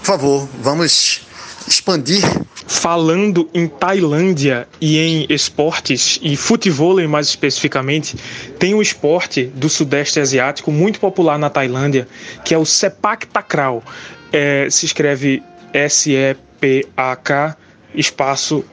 [0.00, 1.22] por favor, vamos
[1.68, 2.22] expandir
[2.68, 8.16] Falando em Tailândia e em esportes e futebol mais especificamente,
[8.58, 12.08] tem um esporte do Sudeste Asiático muito popular na Tailândia,
[12.44, 13.84] que é o Sepak Takraw.
[14.32, 17.56] É, se escreve S-E-P-A-K
[17.94, 18.64] espaço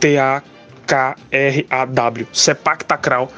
[0.00, 0.46] T-A-K-R-A-W.
[2.32, 3.30] Sepak Takraw.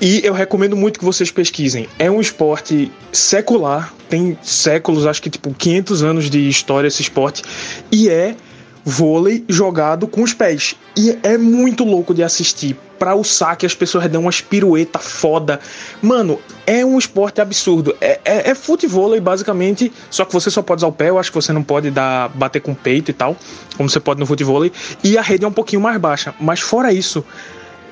[0.00, 1.88] E eu recomendo muito que vocês pesquisem.
[1.98, 7.42] É um esporte secular, tem séculos, acho que tipo 500 anos de história esse esporte,
[7.90, 8.36] e é
[8.84, 10.76] vôlei jogado com os pés.
[10.96, 12.76] E é muito louco de assistir.
[12.98, 15.58] Para o saque, as pessoas dão umas pirueta foda.
[16.02, 17.96] Mano, é um esporte absurdo.
[18.00, 21.10] É, é, é futebol basicamente, só que você só pode usar o pé.
[21.10, 23.36] Eu acho que você não pode dar bater com o peito e tal,
[23.76, 24.64] como você pode no futebol.
[25.02, 26.34] E a rede é um pouquinho mais baixa.
[26.38, 27.24] Mas fora isso,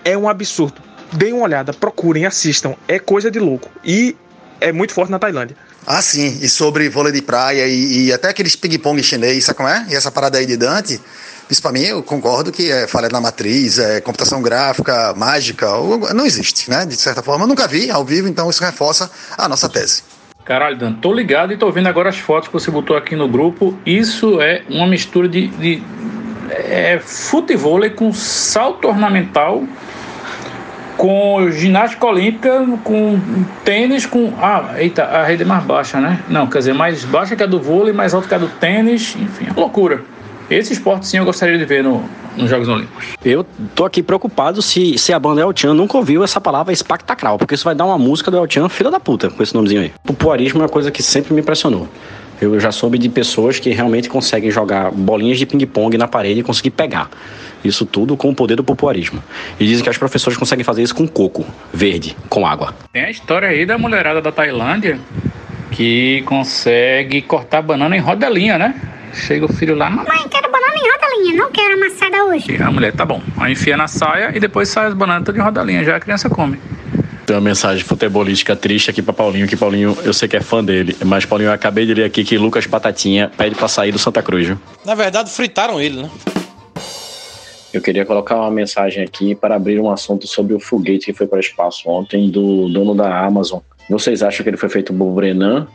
[0.04, 0.91] é um absurdo.
[1.12, 2.74] Deem uma olhada, procurem, assistam.
[2.88, 3.70] É coisa de louco.
[3.84, 4.16] E
[4.60, 5.56] é muito forte na Tailândia.
[5.86, 6.38] Ah, sim.
[6.40, 9.86] E sobre vôlei de praia e, e até aqueles ping-pong chinês, sabe como é?
[9.90, 11.00] E essa parada aí de Dante,
[11.50, 15.66] isso para mim eu concordo que é falha na matriz, é computação gráfica, mágica,
[16.14, 16.86] não existe, né?
[16.86, 20.02] De certa forma, eu nunca vi ao vivo, então isso reforça a nossa tese.
[20.44, 23.28] Caralho, Dan, tô ligado e tô vendo agora as fotos que você botou aqui no
[23.28, 23.76] grupo.
[23.86, 25.82] Isso é uma mistura de, de
[26.50, 29.64] é, futebol com salto ornamental
[30.96, 33.20] com ginástica olímpica, com
[33.64, 34.32] tênis, com.
[34.40, 36.20] Ah, eita, a rede é mais baixa, né?
[36.28, 39.16] Não, quer dizer, mais baixa que a do vôlei, mais alta que a do tênis,
[39.20, 40.02] enfim, é loucura.
[40.50, 42.04] Esse esporte sim eu gostaria de ver no,
[42.36, 43.06] nos Jogos Olímpicos.
[43.24, 47.38] Eu tô aqui preocupado se, se a banda El Chan nunca ouviu essa palavra espectacral,
[47.38, 49.82] porque isso vai dar uma música do El Chan, filha da puta, com esse nomezinho
[49.82, 49.92] aí.
[50.06, 51.88] O poarismo é uma coisa que sempre me impressionou.
[52.40, 56.42] Eu já soube de pessoas que realmente conseguem jogar bolinhas de ping-pong na parede e
[56.42, 57.08] conseguir pegar.
[57.64, 59.22] Isso tudo com o poder do popularismo.
[59.58, 62.74] E dizem que as professoras conseguem fazer isso com coco verde, com água.
[62.92, 64.98] Tem a história aí da mulherada da Tailândia
[65.70, 68.74] que consegue cortar banana em rodelinha, né?
[69.14, 72.52] Chega o filho lá, mamãe, quero banana em rodelinha, não quero amassada hoje.
[72.52, 73.20] E a mulher, tá bom.
[73.38, 76.28] Aí enfia na saia e depois sai as bananas todas em rodelinha, já a criança
[76.28, 76.58] come.
[77.26, 80.62] Tem uma mensagem futebolística triste aqui para Paulinho, que Paulinho, eu sei que é fã
[80.62, 83.98] dele, mas Paulinho, eu acabei de ler aqui que Lucas Batatinha pede para sair do
[83.98, 84.46] Santa Cruz.
[84.46, 84.58] Viu?
[84.84, 86.10] Na verdade, fritaram ele, né?
[87.72, 91.26] Eu queria colocar uma mensagem aqui para abrir um assunto sobre o foguete que foi
[91.26, 93.60] para o espaço ontem do dono da Amazon.
[93.88, 95.66] Vocês acham que ele foi feito por Brenan?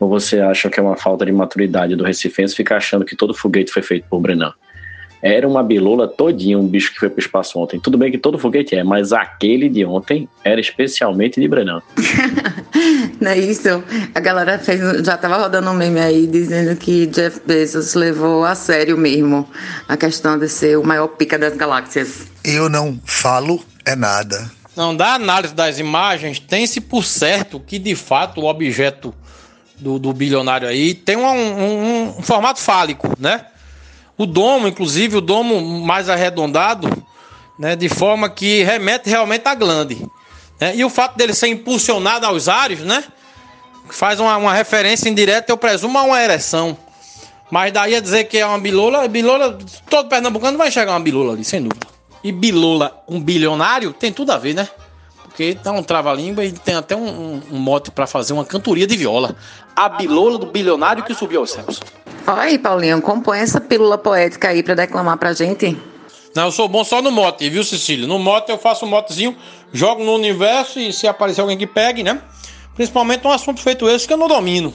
[0.00, 3.32] Ou você acha que é uma falta de maturidade do Recifense ficar achando que todo
[3.32, 4.52] foguete foi feito por Brenan?
[5.26, 7.80] Era uma bilola todinha, um bicho que foi pro espaço ontem.
[7.80, 11.80] Tudo bem que todo foguete é, mas aquele de ontem era especialmente de Brenão.
[13.18, 13.82] Não é isso?
[14.14, 18.54] A galera fez, já tava rodando um meme aí dizendo que Jeff Bezos levou a
[18.54, 19.48] sério mesmo
[19.88, 22.26] a questão de ser o maior pica das galáxias.
[22.44, 24.50] Eu não falo é nada.
[24.76, 29.14] Não, da análise das imagens, tem-se por certo que de fato o objeto
[29.78, 33.46] do, do bilionário aí tem um, um, um, formato fálico, né?
[34.16, 36.88] O domo, inclusive, o domo mais arredondado,
[37.58, 37.74] né?
[37.74, 40.06] De forma que remete realmente à glande.
[40.60, 40.76] Né?
[40.76, 43.04] E o fato dele ser impulsionado aos ares, né?
[43.90, 46.76] Faz uma, uma referência indireta, eu presumo, a uma ereção.
[47.50, 49.58] Mas daí a dizer que é uma bilola, bilola,
[49.90, 51.86] todo pernambucano vai enxergar uma bilola ali, sem dúvida.
[52.22, 54.68] E bilola, um bilionário, tem tudo a ver, né?
[55.24, 58.86] Porque tá um trava-língua e tem até um, um, um mote para fazer uma cantoria
[58.86, 59.36] de viola.
[59.76, 61.80] A bilola do bilionário que subiu aos céus.
[62.26, 65.76] Olha aí, Paulinho, compõe essa pílula poética aí para declamar pra gente.
[66.34, 68.06] Não, eu sou bom só no mote, viu, Cecília?
[68.06, 69.36] No mote eu faço um motezinho,
[69.72, 72.20] jogo no universo e se aparecer alguém que pegue, né?
[72.74, 74.74] Principalmente um assunto feito esse que eu não domino.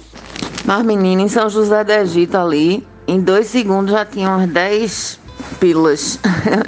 [0.64, 5.20] Mas, menina, em São José do Egito ali, em dois segundos já tinha umas 10
[5.60, 6.20] pílulas.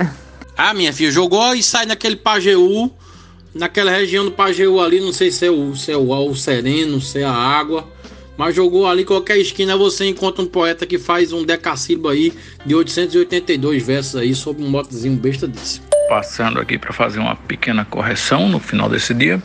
[0.58, 2.92] ah, minha filha, jogou e sai naquele Pajeú,
[3.54, 7.00] naquela região do Pajeú ali, não sei se é o, se é o, o sereno,
[7.00, 7.88] se é a água.
[8.42, 12.34] Mas jogou ali qualquer esquina você encontra um poeta que faz um decassílabo aí
[12.66, 15.80] de 882 versos aí sobre um motezinho besta desse.
[16.10, 19.40] Passando aqui para fazer uma pequena correção no final desse dia.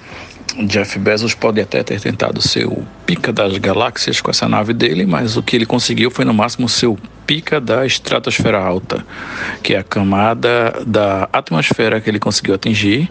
[0.64, 5.04] Jeff Bezos pode até ter tentado ser o pica das galáxias com essa nave dele,
[5.04, 9.04] mas o que ele conseguiu foi no máximo ser o pica da estratosfera alta,
[9.62, 13.10] que é a camada da atmosfera que ele conseguiu atingir,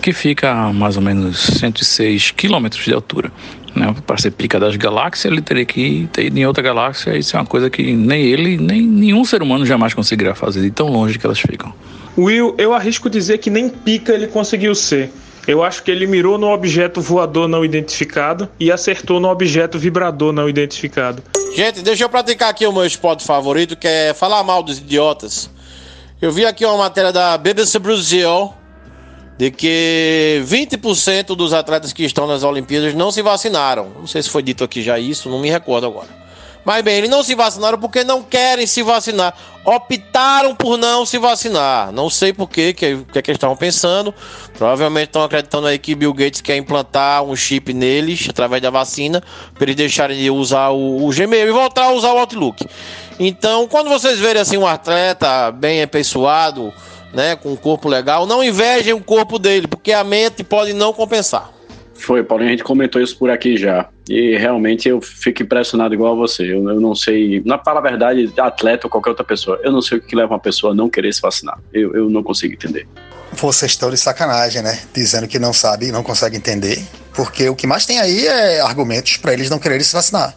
[0.00, 3.30] que fica a mais ou menos 106 quilômetros de altura.
[3.74, 3.94] Né?
[4.06, 7.16] Para ser pica das galáxias, ele teria que ter ido em outra galáxia.
[7.16, 10.70] Isso é uma coisa que nem ele, nem nenhum ser humano jamais conseguirá fazer, de
[10.70, 11.72] tão longe que elas ficam.
[12.16, 15.10] Will, eu arrisco dizer que nem pica ele conseguiu ser.
[15.48, 20.30] Eu acho que ele mirou no objeto voador não identificado e acertou no objeto vibrador
[20.30, 21.22] não identificado.
[21.56, 25.48] Gente, deixa eu praticar aqui o meu esporte favorito, que é falar mal dos idiotas.
[26.20, 28.52] Eu vi aqui uma matéria da BBC Brasil
[29.38, 33.88] de que 20% dos atletas que estão nas Olimpíadas não se vacinaram.
[33.98, 36.27] Não sei se foi dito aqui já isso, não me recordo agora.
[36.68, 39.34] Mas bem, eles não se vacinaram porque não querem se vacinar.
[39.64, 41.90] Optaram por não se vacinar.
[41.92, 44.14] Não sei por quê, que, que, é que eles estavam pensando.
[44.52, 49.22] Provavelmente estão acreditando aí que Bill Gates quer implantar um chip neles através da vacina
[49.54, 52.66] para eles deixarem de usar o, o Gmail e voltar a usar o Outlook.
[53.18, 56.70] Então, quando vocês verem assim um atleta bem apessoado,
[57.14, 60.92] né, com um corpo legal, não invejem o corpo dele, porque a mente pode não
[60.92, 61.50] compensar.
[61.94, 63.88] Foi, Paulinho, a gente comentou isso por aqui já.
[64.08, 66.42] E realmente eu fico impressionado igual a você.
[66.44, 69.82] Eu, eu não sei, na para a verdade, atleta ou qualquer outra pessoa, eu não
[69.82, 71.58] sei o que leva uma pessoa a não querer se vacinar.
[71.72, 72.86] Eu, eu não consigo entender.
[73.32, 74.78] Vocês estão de sacanagem, né?
[74.94, 76.82] Dizendo que não sabe, não consegue entender.
[77.12, 80.34] Porque o que mais tem aí é argumentos para eles não quererem se vacinar.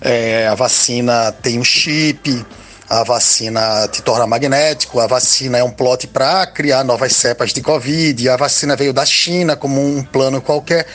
[0.00, 2.44] É, a vacina tem um chip,
[2.88, 7.62] a vacina te torna magnético, a vacina é um plot para criar novas cepas de
[7.62, 10.86] Covid, a vacina veio da China como um plano qualquer.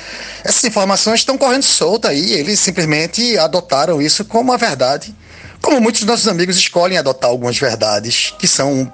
[0.44, 5.16] Essas informações estão correndo solta aí, eles simplesmente adotaram isso como a verdade.
[5.62, 8.92] Como muitos dos nossos amigos escolhem adotar algumas verdades que são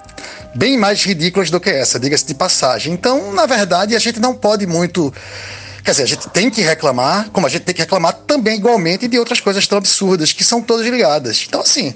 [0.56, 2.94] bem mais ridículas do que essa, diga-se de passagem.
[2.94, 5.14] Então, na verdade, a gente não pode muito
[5.86, 9.08] Quer dizer, a gente tem que reclamar, como a gente tem que reclamar também igualmente
[9.08, 11.46] de outras coisas tão absurdas, que são todas ligadas.
[11.48, 11.94] Então, assim,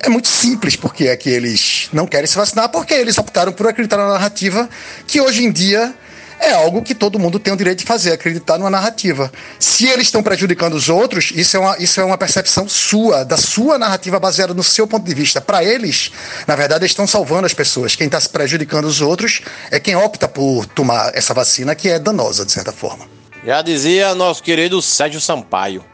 [0.00, 3.66] é muito simples porque é que eles não querem se vacinar, porque eles optaram por
[3.66, 4.68] acreditar na narrativa
[5.06, 5.94] que hoje em dia
[6.40, 9.30] é algo que todo mundo tem o direito de fazer, acreditar numa narrativa.
[9.58, 13.36] Se eles estão prejudicando os outros, isso é uma, isso é uma percepção sua, da
[13.36, 15.40] sua narrativa baseada no seu ponto de vista.
[15.40, 16.12] Para eles,
[16.46, 17.96] na verdade, eles estão salvando as pessoas.
[17.96, 21.98] Quem está se prejudicando os outros é quem opta por tomar essa vacina, que é
[21.98, 23.06] danosa, de certa forma.
[23.44, 25.84] Já dizia nosso querido Sérgio Sampaio: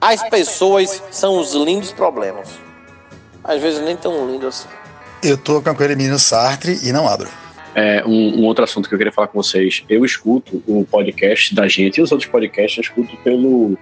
[0.00, 2.67] as pessoas são os lindos problemas.
[3.48, 4.68] Às vezes nem tão lindos assim.
[5.24, 7.26] Eu tô com aquele menino Sartre e não abro.
[7.74, 9.84] É, um, um, outro assunto que eu queria falar com vocês.
[9.88, 13.76] Eu escuto o podcast da gente e os outros podcasts eu escuto pelo,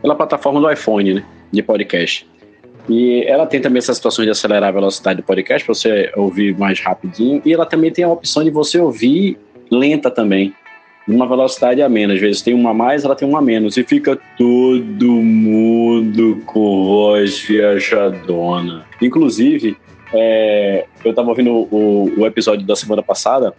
[0.00, 1.24] pela plataforma do iPhone, né?
[1.50, 2.30] De podcast.
[2.88, 6.56] E ela tem também essa situação de acelerar a velocidade do podcast para você ouvir
[6.56, 7.42] mais rapidinho.
[7.44, 9.36] E ela também tem a opção de você ouvir
[9.70, 10.54] lenta também
[11.06, 12.16] numa velocidade a menos.
[12.16, 13.76] Às vezes tem uma a mais, ela tem uma a menos.
[13.76, 18.84] E fica todo mundo com voz viajadona.
[19.00, 19.76] Inclusive,
[20.12, 23.54] é, eu estava ouvindo o, o, episódio da semana passada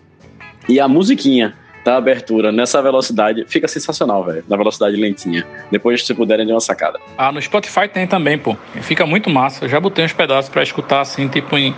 [0.70, 4.44] e a musiquinha da abertura nessa velocidade, fica sensacional, velho.
[4.48, 5.46] Na velocidade lentinha.
[5.70, 6.98] Depois, se puderem, de uma sacada.
[7.18, 8.56] Ah, no Spotify tem também, pô.
[8.82, 9.66] Fica muito massa.
[9.66, 11.76] Eu já botei uns pedaços pra escutar assim, tipo em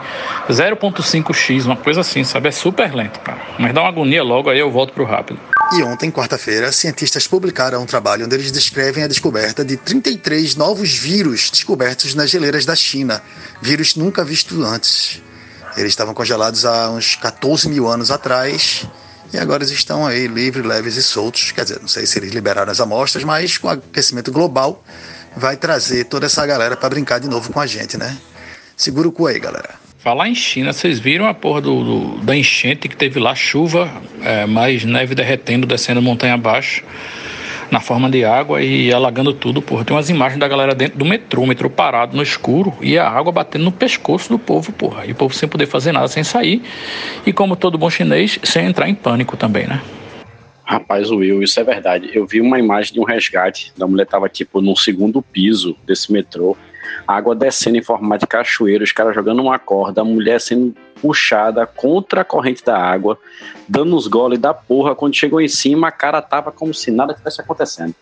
[0.48, 2.50] 0.5x, uma coisa assim, sabe?
[2.50, 3.40] É super lento, cara.
[3.58, 5.40] Mas dá uma agonia logo, aí eu volto pro rápido.
[5.72, 10.94] E ontem, quarta-feira, cientistas publicaram um trabalho onde eles descrevem a descoberta de 33 novos
[10.94, 13.22] vírus descobertos nas geleiras da China.
[13.62, 15.22] Vírus nunca visto antes.
[15.76, 18.88] Eles estavam congelados há uns 14 mil anos atrás
[19.34, 21.52] e agora eles estão aí livres, leves e soltos.
[21.52, 24.84] Quer dizer, não sei se eles liberaram as amostras, mas com o aquecimento global
[25.36, 28.16] vai trazer toda essa galera para brincar de novo com a gente, né?
[28.78, 29.85] Segura o cu aí, galera.
[30.06, 33.90] Falar em China, vocês viram a porra do, do da enchente que teve lá, chuva,
[34.22, 36.84] é, mais neve derretendo, descendo montanha abaixo,
[37.72, 39.84] na forma de água e alagando tudo, porra.
[39.84, 43.32] Tem umas imagens da galera dentro do metrô, metrô parado no escuro e a água
[43.32, 45.08] batendo no pescoço do povo, porra.
[45.08, 46.62] E o povo sem poder fazer nada, sem sair.
[47.26, 49.82] E como todo bom chinês, sem entrar em pânico também, né?
[50.64, 52.12] Rapaz, Will, isso é verdade.
[52.14, 53.74] Eu vi uma imagem de um resgate.
[53.76, 56.56] Da mulher tava, tipo, no segundo piso desse metrô
[57.08, 61.66] água descendo em forma de cachoeiro, os caras jogando uma corda, a mulher sendo puxada
[61.66, 63.18] contra a corrente da água,
[63.68, 64.96] dando os goles da porra.
[64.96, 67.94] Quando chegou em cima, a cara tava como se nada tivesse acontecendo.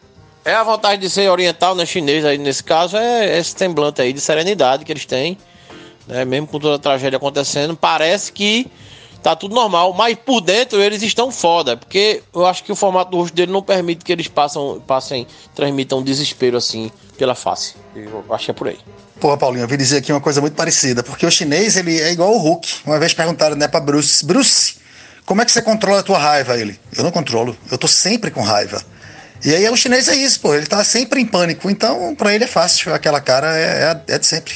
[0.45, 4.11] É a vantagem de ser oriental, né, chinês aí nesse caso, é esse semblante aí
[4.11, 5.37] de serenidade que eles têm,
[6.05, 8.69] né, mesmo com toda a tragédia acontecendo, parece que
[9.23, 13.11] tá tudo normal, mas por dentro eles estão foda, porque eu acho que o formato
[13.11, 17.75] do rosto dele não permite que eles passam, passem, transmitam desespero assim pela face.
[17.95, 18.77] Eu acho que é por aí.
[19.19, 22.11] Porra, Paulinho, eu vi dizer aqui uma coisa muito parecida, porque o chinês, ele é
[22.11, 22.81] igual o Hulk.
[22.85, 24.75] Uma vez perguntaram, né, pra Bruce, Bruce,
[25.25, 26.59] como é que você controla a tua raiva?
[26.59, 28.83] Ele, eu não controlo, eu tô sempre com raiva.
[29.45, 32.43] E aí o chinês é isso, pô, ele tá sempre em pânico, então para ele
[32.43, 34.53] é fácil, aquela cara é, é, é de sempre.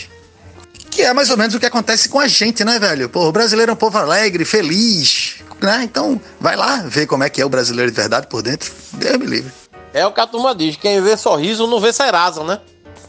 [0.89, 3.09] Que é mais ou menos o que acontece com a gente, né, velho?
[3.09, 5.81] Pô, o brasileiro é um povo alegre, feliz, né?
[5.83, 8.71] Então, vai lá ver como é que é o brasileiro de verdade por dentro.
[8.93, 9.51] Deus me livre.
[9.93, 12.59] É o que a turma diz: quem vê sorriso não vê Serasa, né?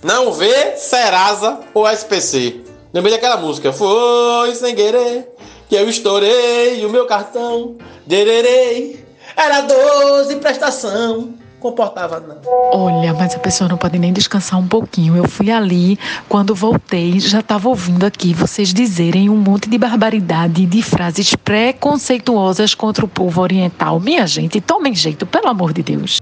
[0.03, 2.63] Não vê Serasa ou SPC.
[2.93, 3.73] Lembrei daquela música.
[3.73, 5.29] Foi sem querer
[5.69, 7.77] que eu estourei o meu cartão.
[8.07, 9.07] Dererei.
[9.37, 12.39] Era 12 prestação comportava não.
[12.73, 15.17] Olha, mas a pessoa não pode nem descansar um pouquinho.
[15.17, 20.67] Eu fui ali, quando voltei, já estava ouvindo aqui vocês dizerem um monte de barbaridade,
[20.67, 23.99] de frases preconceituosas contra o povo oriental.
[24.01, 26.19] Minha gente, tomem jeito, pelo amor de Deus.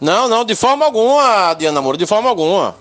[0.00, 2.74] Não, não, de forma alguma, Diana Moura, de forma alguma.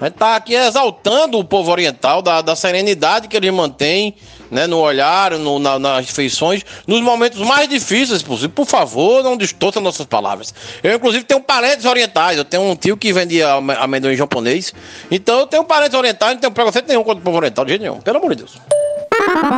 [0.00, 4.14] A gente tá aqui exaltando o povo oriental, da, da serenidade que ele mantém,
[4.50, 8.50] né, no olhar, no, na, nas feições, nos momentos mais difíceis possível.
[8.50, 10.54] Por favor, não distorça nossas palavras.
[10.82, 12.38] Eu, inclusive, tenho parentes orientais.
[12.38, 14.72] Eu tenho um tio que vendia amendoim japonês.
[15.10, 17.82] Então, eu tenho parentes orientais, não tenho preconceito nenhum contra o povo oriental, de jeito
[17.82, 18.00] nenhum.
[18.00, 18.58] Pelo amor de Deus.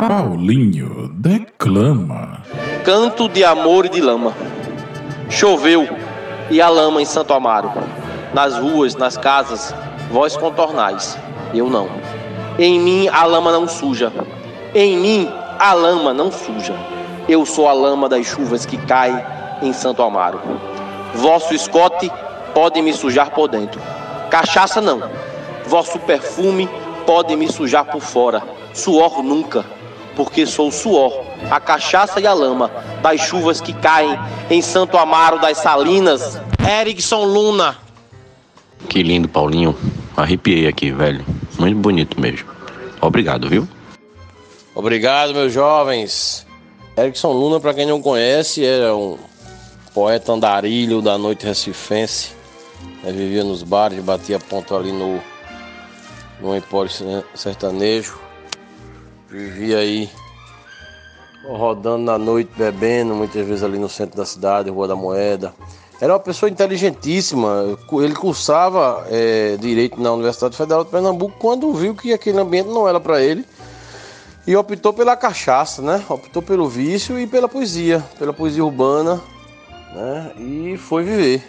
[0.07, 2.41] Paulinho declama.
[2.83, 4.33] Canto de amor e de lama.
[5.29, 5.87] Choveu
[6.49, 7.71] e a lama em Santo Amaro.
[8.33, 9.73] Nas ruas, nas casas,
[10.11, 11.17] vós contornais,
[11.53, 11.89] eu não.
[12.57, 14.11] Em mim a lama não suja,
[14.73, 16.73] em mim a lama não suja.
[17.27, 19.25] Eu sou a lama das chuvas que cai
[19.61, 20.39] em Santo Amaro.
[21.13, 22.11] Vosso escote
[22.53, 23.81] pode me sujar por dentro,
[24.29, 25.01] cachaça não.
[25.65, 26.69] Vosso perfume
[27.05, 28.41] pode me sujar por fora,
[28.73, 29.65] suor nunca,
[30.15, 34.17] porque sou suor, a cachaça e a lama das chuvas que caem
[34.49, 36.39] em Santo Amaro das Salinas.
[36.67, 37.77] Erickson Luna.
[38.87, 39.75] Que lindo, Paulinho.
[40.15, 41.23] Arrepiei aqui, velho.
[41.57, 42.47] Muito bonito mesmo.
[43.01, 43.67] Obrigado, viu?
[44.75, 46.45] Obrigado, meus jovens.
[46.97, 49.17] Erickson Luna, para quem não conhece, era um
[49.93, 52.31] poeta andarilho da noite recifense.
[53.03, 55.19] Ele vivia nos bares, batia ponto ali no,
[56.39, 56.91] no empório
[57.33, 58.19] sertanejo.
[59.27, 60.09] Vivia aí
[61.47, 65.53] rodando na noite, bebendo, muitas vezes ali no centro da cidade, Rua da Moeda.
[65.99, 67.77] Era uma pessoa inteligentíssima.
[67.91, 72.87] Ele cursava é, direito na Universidade Federal de Pernambuco quando viu que aquele ambiente não
[72.87, 73.43] era para ele
[74.49, 76.03] e optou pela cachaça, né?
[76.09, 79.21] Optou pelo vício e pela poesia, pela poesia urbana,
[79.93, 80.31] né?
[80.37, 81.47] E foi viver.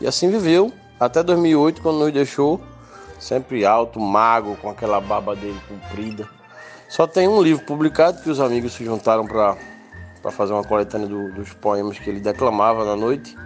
[0.00, 2.58] E assim viveu até 2008, quando nos deixou,
[3.20, 6.26] sempre alto, magro, com aquela barba dele comprida.
[6.88, 9.58] Só tem um livro publicado que os amigos se juntaram para
[10.32, 13.36] fazer uma coletânea do, dos poemas que ele declamava na noite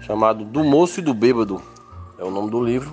[0.00, 1.60] chamado Do Moço e do Bêbado.
[2.18, 2.90] É o nome do livro.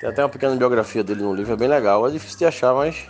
[0.00, 2.06] Tem até uma pequena biografia dele no livro, é bem legal.
[2.06, 3.08] É difícil de achar, mas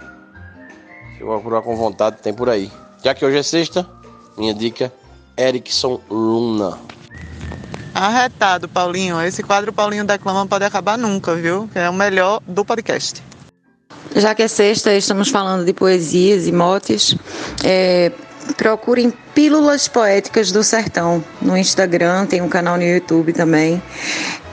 [1.17, 2.71] se eu procurar com vontade, tem por aí.
[3.03, 3.87] Já que hoje é sexta,
[4.37, 4.93] minha dica:
[5.39, 6.79] Erickson Luna.
[7.95, 9.21] Arretado, Paulinho.
[9.23, 11.69] Esse quadro Paulinho Declama pode acabar nunca, viu?
[11.75, 13.23] É o melhor do podcast.
[14.15, 17.17] Já que é sexta, estamos falando de poesias e motes.
[17.65, 18.13] É,
[18.57, 23.83] procurem Pílulas Poéticas do Sertão no Instagram, tem um canal no YouTube também,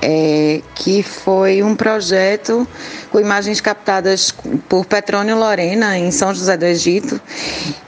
[0.06, 2.68] é, que foi um projeto
[3.10, 4.36] com imagens captadas
[4.68, 7.22] por Petrônio Lorena em São José do Egito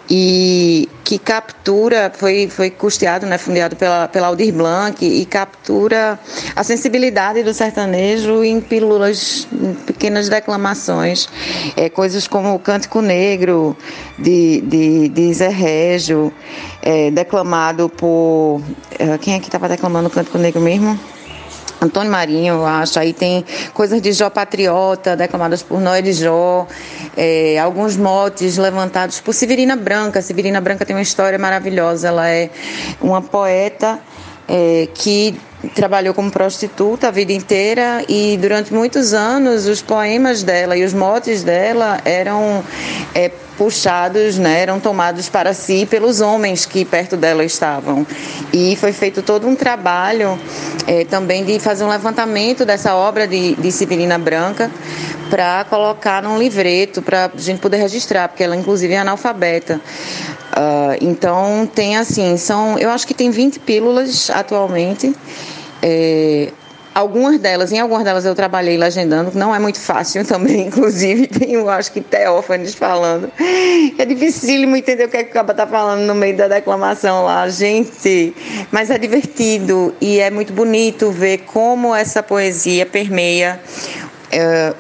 [0.10, 6.18] e que captura, foi, foi custeado, né, fundeado pela, pela Aldir Blanc e captura
[6.56, 11.28] a sensibilidade do sertanejo em pílulas, em pequenas declamações,
[11.76, 13.76] é, coisas como o Cântico Negro
[14.18, 16.32] de, de, de Zé Régio,
[16.82, 18.62] é, declamado por,
[18.98, 20.98] é, quem é que estava declamando o Cântico Negro mesmo?
[21.82, 23.00] Antônio Marinho, eu acho.
[23.00, 26.68] Aí tem coisas de Jó Patriota, declamadas por Noé de Jó,
[27.16, 30.22] é, alguns motes levantados por Severina Branca.
[30.22, 32.08] Severina Branca tem uma história maravilhosa.
[32.08, 32.50] Ela é
[33.02, 34.00] uma poeta
[34.48, 35.38] é, que
[35.74, 40.94] trabalhou como prostituta a vida inteira e durante muitos anos os poemas dela e os
[40.94, 42.64] motes dela eram
[43.14, 48.06] é, puxados, né, eram tomados para si pelos homens que perto dela estavam.
[48.54, 50.40] E foi feito todo um trabalho
[50.88, 53.70] é, também de fazer um levantamento dessa obra de, de
[54.20, 54.70] Branca
[55.30, 59.82] para colocar num livreto para a gente poder registrar, porque ela inclusive é analfabeta.
[60.56, 65.14] Uh, então tem assim, são, eu acho que tem 20 pílulas atualmente.
[65.82, 66.52] É,
[66.96, 71.52] Algumas delas, em algumas delas eu trabalhei legendando, não é muito fácil também, inclusive tem,
[71.52, 73.30] eu acho que Teófanes falando.
[73.98, 77.26] É dificílimo entender o que, é que o Caba está falando no meio da declamação
[77.26, 78.34] lá, gente.
[78.72, 83.60] Mas é divertido e é muito bonito ver como essa poesia permeia
[84.32, 84.74] é,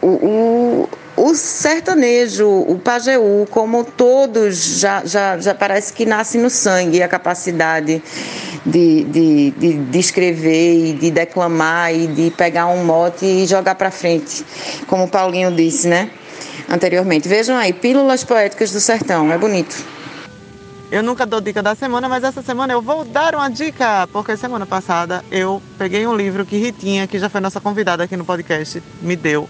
[0.00, 6.50] o, o o sertanejo, o pajeú, como todos, já, já, já parece que nasce no
[6.50, 8.02] sangue a capacidade
[8.64, 13.76] de, de, de, de escrever e de declamar e de pegar um mote e jogar
[13.76, 14.44] para frente,
[14.86, 16.10] como o Paulinho disse, né?
[16.68, 17.28] Anteriormente.
[17.28, 19.84] Vejam aí, Pílulas Poéticas do Sertão, é bonito.
[20.90, 24.36] Eu nunca dou dica da semana, mas essa semana eu vou dar uma dica, porque
[24.36, 28.24] semana passada eu peguei um livro que Ritinha, que já foi nossa convidada aqui no
[28.24, 29.48] podcast, me deu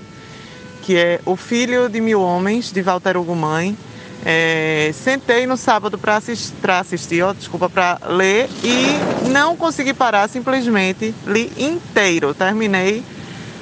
[0.86, 3.76] que é O Filho de Mil Homens, de Walter Hugo Mãe.
[4.24, 10.28] É, sentei no sábado para assistir, assistir ó, desculpa, para ler e não consegui parar,
[10.28, 12.32] simplesmente li inteiro.
[12.32, 13.02] Terminei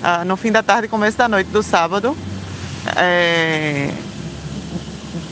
[0.02, 2.14] ah, no fim da tarde, começo da noite do sábado,
[2.94, 3.90] é,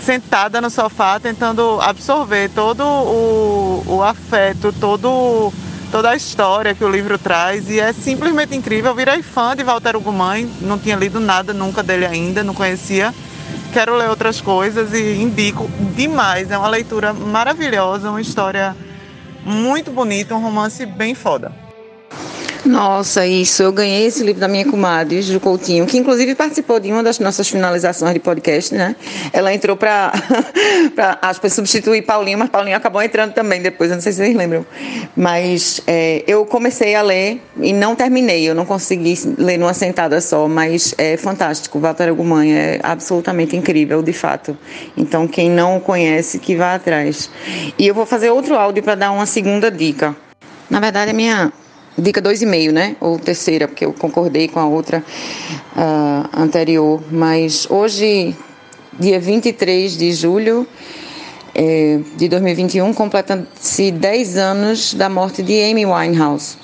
[0.02, 5.52] sentada no sofá, tentando absorver todo o, o afeto, todo
[5.92, 8.92] toda a história que o livro traz e é simplesmente incrível.
[8.92, 13.14] Eu virei fã de Walter Ugumãe, não tinha lido nada nunca dele ainda, não conhecia.
[13.74, 16.50] Quero ler outras coisas e indico demais.
[16.50, 18.74] É uma leitura maravilhosa, uma história
[19.44, 21.52] muito bonita, um romance bem foda.
[22.64, 23.62] Nossa, isso.
[23.62, 27.18] Eu ganhei esse livro da minha comadre, Ju Coutinho, que inclusive participou de uma das
[27.18, 28.94] nossas finalizações de podcast, né?
[29.32, 30.12] Ela entrou para,
[31.22, 34.36] acho que substituir Paulinho, mas Paulinho acabou entrando também depois, eu não sei se vocês
[34.36, 34.64] lembram.
[35.16, 40.20] Mas é, eu comecei a ler e não terminei, eu não consegui ler numa sentada
[40.20, 41.80] só, mas é fantástico.
[41.80, 44.56] Walter Agumanha é absolutamente incrível, de fato.
[44.96, 47.28] Então, quem não conhece, que vá atrás.
[47.76, 50.14] E eu vou fazer outro áudio para dar uma segunda dica.
[50.70, 51.52] Na verdade, a minha
[51.98, 52.96] dica 2,5, né?
[53.00, 55.04] Ou terceira, porque eu concordei com a outra
[55.76, 57.02] uh, anterior.
[57.10, 58.36] Mas hoje,
[58.98, 60.66] dia 23 de julho
[61.54, 66.56] é, de 2021, completa-se 10 anos da morte de Amy Winehouse.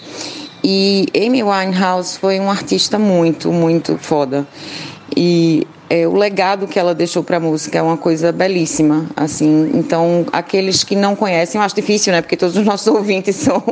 [0.64, 4.46] E Amy Winehouse foi um artista muito, muito foda.
[5.16, 9.70] E é, o legado que ela deixou para a música é uma coisa belíssima, assim.
[9.74, 12.20] Então, aqueles que não conhecem, eu acho difícil, né?
[12.20, 13.62] Porque todos os nossos ouvintes são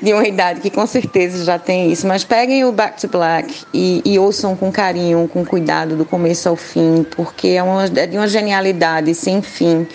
[0.00, 2.06] de uma idade que com certeza já tem isso.
[2.06, 6.48] Mas peguem o Back to Black e, e ouçam com carinho, com cuidado, do começo
[6.48, 9.86] ao fim, porque é, uma, é de uma genialidade sem fim,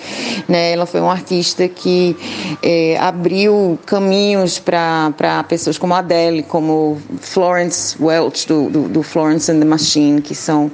[0.50, 0.74] né?
[0.74, 2.18] Ela foi uma artista que
[2.62, 9.60] é, abriu caminhos para pessoas como Adele, como Florence Welch do, do, do Florence and
[9.60, 10.70] the Machine, que são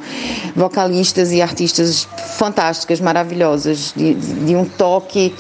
[0.56, 2.08] vocalistas vocalistas e artistas
[2.38, 5.36] fantásticas, maravilhosas, de, de um toque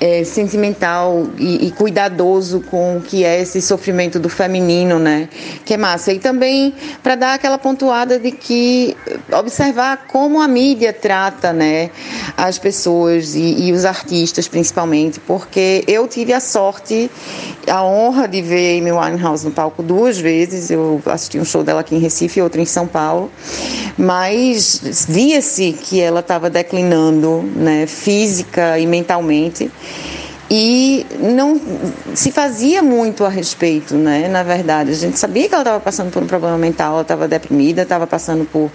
[0.00, 5.28] é, sentimental e, e, cuidadoso com o que é esse sofrimento do feminino, né?
[5.64, 6.12] Que é massa.
[6.12, 8.96] E também para dar aquela pontuada de que
[9.32, 11.90] observar como a mídia trata, né,
[12.36, 17.10] as pessoas e, e os artistas principalmente, porque eu tive a sorte,
[17.66, 20.70] a honra de ver Amy Winehouse no palco duas vezes.
[20.70, 23.30] Eu assisti um show dela aqui em Recife e outro em São Paulo,
[23.96, 29.70] mas via-se que ela estava declinando, né, física e mentalmente,
[30.56, 31.60] e não
[32.14, 34.28] se fazia muito a respeito, né?
[34.28, 37.26] Na verdade, a gente sabia que ela estava passando por um problema mental, ela estava
[37.26, 38.70] deprimida, estava passando por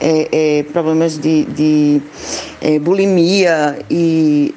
[0.00, 2.00] é, é, problemas de, de
[2.60, 4.54] é, bulimia e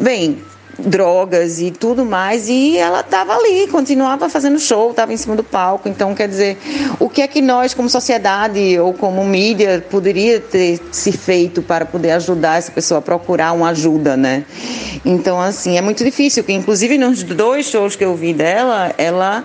[0.00, 0.38] bem,
[0.78, 5.42] drogas e tudo mais, e ela estava ali, continuava fazendo show, estava em cima do
[5.42, 5.88] palco.
[5.88, 6.56] Então, quer dizer,
[7.00, 11.84] o que é que nós, como sociedade ou como mídia, poderia ter se feito para
[11.84, 14.44] poder ajudar essa pessoa a procurar uma ajuda, né?
[15.04, 19.44] Então, assim, é muito difícil, que inclusive nos dois shows que eu vi dela, ela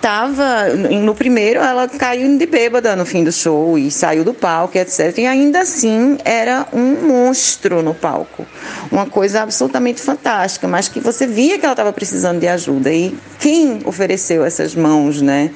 [0.00, 4.78] tava no primeiro ela caiu de bêbada no fim do show e saiu do palco
[4.78, 8.46] etc e ainda assim era um monstro no palco.
[8.90, 12.92] Uma coisa absolutamente fantástica mas que você via que ela estava precisando de ajuda.
[12.92, 15.50] E quem ofereceu essas mãos né?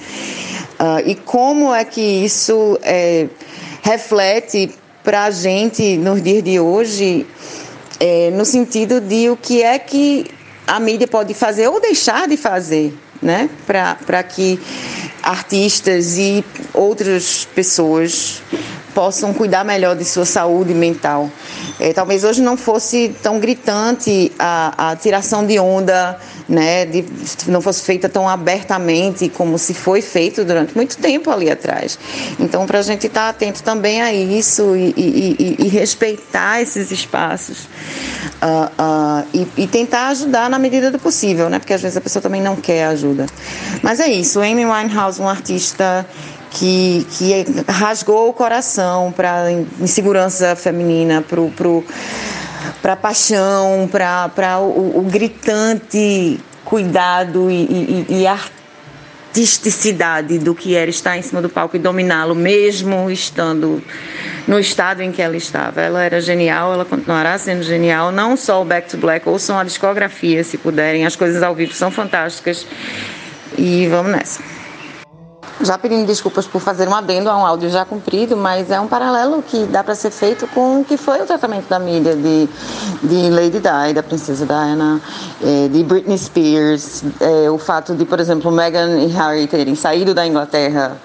[0.78, 3.28] Uh, e como é que isso é,
[3.82, 4.70] reflete
[5.04, 7.26] para a gente nos dias de hoje
[8.00, 10.26] é, no sentido de o que é que
[10.66, 12.92] a mídia pode fazer ou deixar de fazer
[13.22, 13.48] né?
[13.66, 14.60] para que
[15.22, 16.44] artistas e
[16.74, 18.42] outras pessoas
[18.94, 21.30] possam cuidar melhor de sua saúde mental.
[21.80, 26.18] É, talvez hoje não fosse tão gritante a, a tiração de onda,
[26.48, 27.04] né, de,
[27.46, 31.98] não fosse feita tão abertamente como se foi feito durante muito tempo ali atrás.
[32.38, 36.60] Então, para a gente estar tá atento também a isso e, e, e, e respeitar
[36.60, 37.68] esses espaços
[38.42, 42.22] uh, uh, e, tentar ajudar na medida do possível, né, porque às vezes a pessoa
[42.22, 43.26] também não quer ajuda.
[43.82, 46.06] Mas é isso, Amy Winehouse, um artista
[46.50, 51.84] que, que rasgou o coração para insegurança feminina, para pro,
[52.82, 61.16] a paixão, para o, o, gritante cuidado e, e, e artisticidade do que era estar
[61.16, 63.82] em cima do palco e dominá-lo, mesmo estando
[64.46, 65.80] no estado em que ela estava.
[65.80, 68.12] Ela era genial, ela continuará sendo genial.
[68.12, 71.06] Não só o Back to Black, ouçam a discografia se puderem.
[71.06, 72.66] As coisas ao vivo são fantásticas.
[73.56, 74.42] E vamos nessa.
[75.62, 78.88] Já pedindo desculpas por fazer um adendo a um áudio já cumprido, mas é um
[78.88, 82.48] paralelo que dá para ser feito com o que foi o tratamento da mídia de,
[83.00, 85.00] de Lady Di, da Princesa Diana,
[85.40, 90.12] é, de Britney Spears, é, o fato de, por exemplo, Meghan e Harry terem saído
[90.12, 90.96] da Inglaterra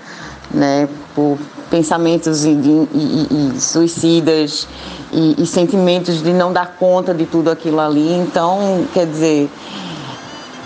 [0.49, 1.37] né, por
[1.69, 4.67] pensamentos e, e, e suicidas
[5.11, 8.11] e, e sentimentos de não dar conta de tudo aquilo ali.
[8.13, 9.51] Então, quer dizer,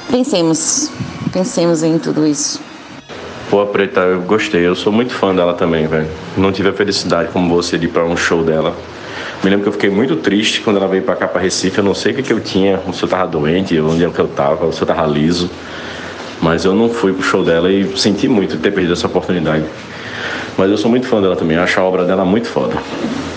[0.09, 0.89] pensemos,
[1.33, 2.70] pensemos em tudo isso.
[3.51, 4.65] Pô, Preta, eu gostei.
[4.65, 6.07] Eu sou muito fã dela também, velho.
[6.37, 8.73] Não tive a felicidade como você de ir pra um show dela.
[9.43, 11.77] Me lembro que eu fiquei muito triste quando ela veio pra cá, pra Recife.
[11.77, 14.19] Eu não sei o que, que eu tinha, se eu tava doente, onde é que
[14.19, 15.49] eu tava, se eu tava liso.
[16.41, 19.65] Mas eu não fui pro show dela e senti muito ter perdido essa oportunidade.
[20.57, 22.75] Mas eu sou muito fã dela também, eu acho a obra dela muito foda.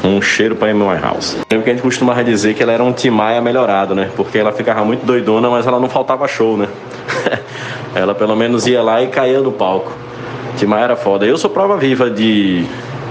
[0.04, 1.38] Um cheiro pra Amy Winehouse.
[1.50, 4.10] Lembro que a gente costumava dizer que ela era um Timaya melhorado, né?
[4.14, 6.68] Porque ela ficava muito doidona, mas ela não faltava show, né?
[7.94, 9.92] ela pelo menos ia lá e caía no palco.
[10.56, 11.26] Tim era foda.
[11.26, 12.64] Eu sou prova viva de,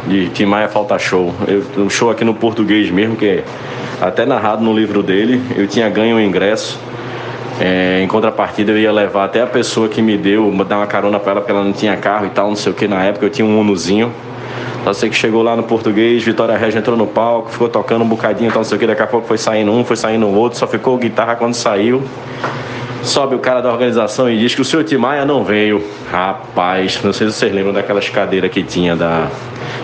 [0.07, 1.33] de Tim falta show.
[1.47, 3.43] Eu, um show aqui no português mesmo, que é
[4.01, 5.41] até narrado no livro dele.
[5.55, 6.79] Eu tinha ganho o um ingresso.
[7.59, 11.19] É, em contrapartida, eu ia levar até a pessoa que me deu, dar uma carona
[11.19, 12.87] pra ela, porque ela não tinha carro e tal, não sei o que.
[12.87, 14.11] Na época eu tinha um Unozinho.
[14.83, 18.07] Só sei que chegou lá no português, Vitória Regia entrou no palco, ficou tocando um
[18.07, 18.85] bocadinho, tal, não sei o que.
[18.87, 22.03] Daqui a pouco foi saindo um, foi saindo outro, só ficou guitarra quando saiu.
[23.03, 25.83] Sobe o cara da organização e diz que o senhor Timaia não veio.
[26.09, 29.27] Rapaz, não sei se vocês lembram daquelas cadeiras que tinha da,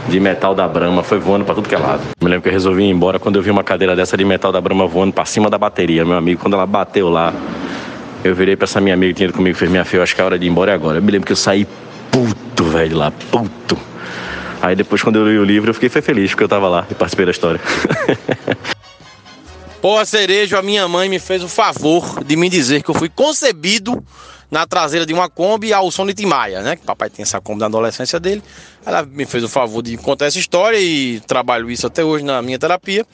[0.08, 2.02] de metal da Brama, foi voando para tudo que é lado.
[2.22, 4.54] Me lembro que eu resolvi ir embora quando eu vi uma cadeira dessa de metal
[4.54, 6.42] da Brama voando para cima da bateria, meu amigo.
[6.42, 7.34] Quando ela bateu lá,
[8.24, 10.22] eu virei para essa minha amiga que tinha ido comigo, fez minha filha, acho que
[10.22, 10.98] é hora de ir embora agora.
[10.98, 11.68] Eu me lembro que eu saí
[12.10, 13.78] puto, velho, lá, puto.
[14.62, 16.94] Aí depois, quando eu li o livro, eu fiquei feliz porque eu tava lá e
[16.94, 17.60] participei da história.
[19.82, 23.08] Porra, Cerejo, a minha mãe me fez o favor de me dizer que eu fui
[23.08, 24.04] concebido
[24.52, 26.76] na traseira de uma Kombi ao som de Timaya, né?
[26.76, 28.44] Que papai tem essa Kombi na adolescência dele.
[28.86, 32.42] Ela me fez o favor de contar essa história e trabalho isso até hoje na
[32.42, 33.06] minha terapia.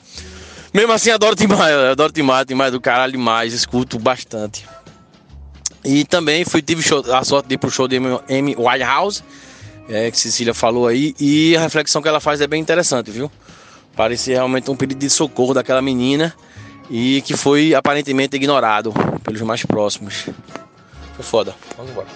[0.74, 4.66] Mesmo assim, adoro Timaya, adoro Timaya, Timaya do caralho demais, escuto bastante.
[5.84, 9.22] E também fui, tive show, a sorte de ir pro show de Amy Winehouse,
[9.88, 13.30] é, que Cecília falou aí, e a reflexão que ela faz é bem interessante, viu?
[13.94, 16.34] Parecia realmente um pedido de socorro daquela menina
[16.90, 18.92] e que foi aparentemente ignorado
[19.24, 20.26] pelos mais próximos.
[21.14, 21.54] Foi foda.
[21.76, 22.06] Vamos embora.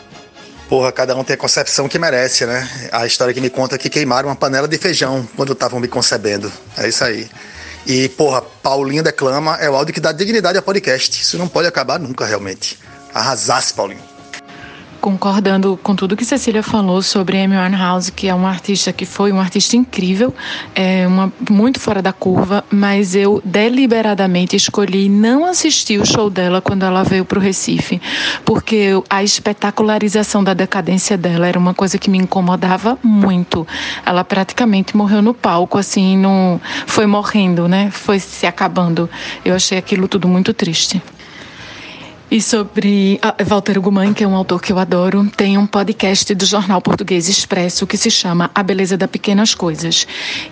[0.68, 2.68] Porra, cada um tem a concepção que merece, né?
[2.93, 5.89] A história que me conta é que queimaram uma panela de feijão quando estavam me
[5.89, 6.51] concebendo.
[6.77, 7.29] É isso aí.
[7.87, 11.21] E, porra, Paulinho Declama é o áudio que dá dignidade ao podcast.
[11.21, 12.79] Isso não pode acabar nunca, realmente.
[13.12, 14.09] Arrasasse, Paulinho.
[15.01, 19.32] Concordando com tudo que Cecília falou sobre Amy Winehouse, que é uma artista que foi
[19.32, 20.34] uma artista incrível,
[20.74, 26.61] é uma muito fora da curva, mas eu deliberadamente escolhi não assistir o show dela
[26.61, 28.01] quando ela veio para o Recife,
[28.44, 33.66] porque a espetacularização da decadência dela era uma coisa que me incomodava muito.
[34.05, 37.90] Ela praticamente morreu no palco, assim, no, foi morrendo, né?
[37.90, 39.09] Foi se acabando.
[39.44, 41.03] Eu achei aquilo tudo muito triste.
[42.31, 46.47] E sobre Walter Guman, que é um autor que eu adoro, tem um podcast do
[46.47, 50.07] Jornal Português Expresso que se chama A Beleza das Pequenas Coisas,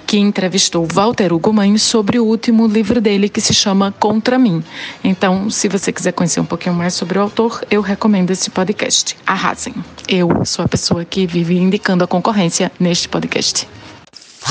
[0.04, 4.64] que entrevistou Walter Guman sobre o último livro dele que se chama Contra Mim.
[5.04, 9.16] Então, se você quiser conhecer um pouquinho mais sobre o autor, eu recomendo esse podcast.
[9.24, 9.72] Arrasem.
[10.08, 13.68] Eu sou a pessoa que vive indicando a concorrência neste podcast.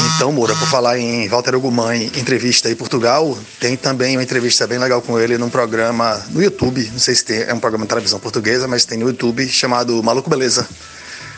[0.06, 4.78] Então, Moura, por falar em Walter Ogumãe, entrevista em Portugal, tem também uma entrevista bem
[4.78, 7.90] legal com ele num programa no YouTube, não sei se tem, é um programa de
[7.90, 10.68] televisão portuguesa, mas tem no YouTube, chamado Maluco Beleza.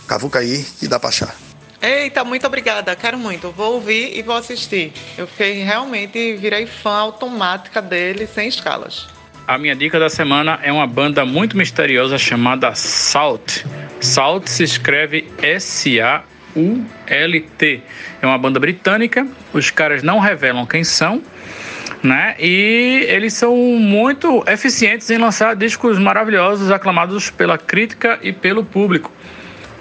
[0.07, 1.35] Cavuca aí e dá pra achar.
[1.81, 3.51] Eita, muito obrigada, quero muito.
[3.51, 4.91] Vou ouvir e vou assistir.
[5.17, 9.07] Eu fiquei realmente, virei fã automática dele, sem escalas.
[9.47, 13.65] A minha dica da semana é uma banda muito misteriosa chamada Salt.
[14.01, 16.23] Salt se escreve S-A
[16.55, 17.83] ULT.
[18.21, 21.21] É uma banda britânica, os caras não revelam quem são,
[22.03, 22.35] né?
[22.39, 29.11] E eles são muito eficientes em lançar discos maravilhosos, aclamados pela crítica e pelo público,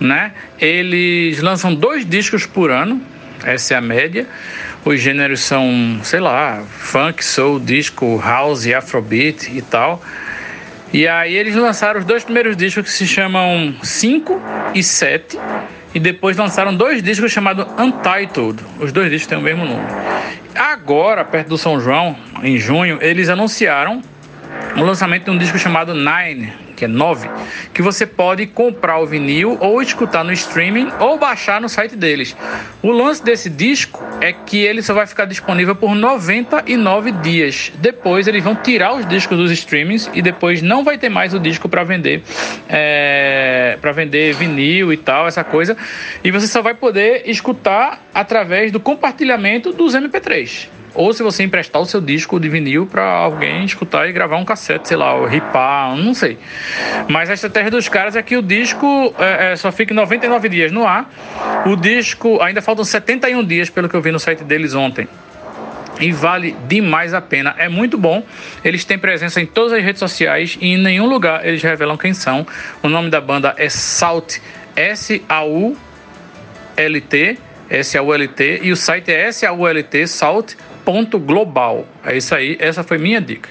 [0.01, 0.33] né?
[0.59, 3.01] Eles lançam dois discos por ano,
[3.45, 4.27] essa é a média.
[4.85, 10.03] Os gêneros são, sei lá, funk, soul, disco, house, afrobeat e tal.
[10.93, 14.43] E aí eles lançaram os dois primeiros discos que se chamam 5
[14.75, 15.39] e 7
[15.95, 18.63] e depois lançaram dois discos chamados Untitled.
[18.79, 19.87] Os dois discos têm o mesmo nome.
[20.55, 24.03] Agora, perto do São João, em junho, eles anunciaram
[24.77, 27.29] o lançamento de um disco chamado Nine, que é 9,
[27.75, 32.37] que você pode comprar o vinil ou escutar no streaming ou baixar no site deles.
[32.81, 37.73] O lance desse disco é que ele só vai ficar disponível por 99 dias.
[37.77, 41.41] Depois eles vão tirar os discos dos streamings e depois não vai ter mais o
[41.41, 42.23] disco para vender,
[42.69, 45.77] é, para vender vinil e tal, essa coisa.
[46.23, 51.81] E você só vai poder escutar através do compartilhamento dos MP3 ou se você emprestar
[51.81, 55.97] o seu disco de vinil para alguém escutar e gravar um cassete, sei lá, ripar,
[55.97, 56.39] não sei.
[57.09, 60.73] Mas a estratégia dos caras é que o disco é, é, só fica 99 dias
[60.73, 61.11] no ar.
[61.67, 65.09] O disco ainda faltam 71 dias, pelo que eu vi no site deles ontem
[66.01, 67.55] e vale demais a pena.
[67.59, 68.25] É muito bom.
[68.65, 72.15] Eles têm presença em todas as redes sociais e em nenhum lugar eles revelam quem
[72.15, 72.47] são.
[72.83, 74.39] O nome da banda é Salt,
[74.77, 75.79] S-A-U-L-T,
[77.71, 80.55] S-A-U-L-T, e o site é S-A-U-L-T, Salt
[80.85, 81.87] ponto global.
[82.05, 83.51] É isso aí, essa foi minha dica.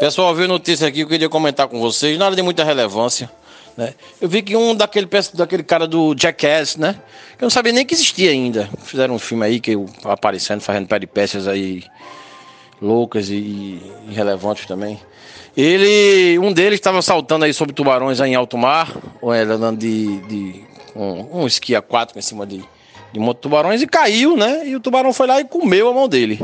[0.00, 3.30] Pessoal, viu notícia aqui, eu queria comentar com vocês, nada de muita relevância.
[3.76, 3.94] Né?
[4.20, 6.96] Eu vi que um daquele, daquele cara do Jackass, né?
[7.38, 8.68] Eu não sabia nem que existia ainda.
[8.84, 11.82] Fizeram um filme aí que eu aparecendo, fazendo peripécias aí
[12.80, 15.00] loucas e irrelevantes também.
[15.56, 19.78] Ele, um deles estava saltando aí sobre tubarões aí em alto mar, ou era andando
[19.78, 22.64] de, de um, um esqui aquático em cima de,
[23.14, 24.66] de um monte de tubarões e caiu, né?
[24.66, 26.40] E o tubarão foi lá e comeu a mão dele.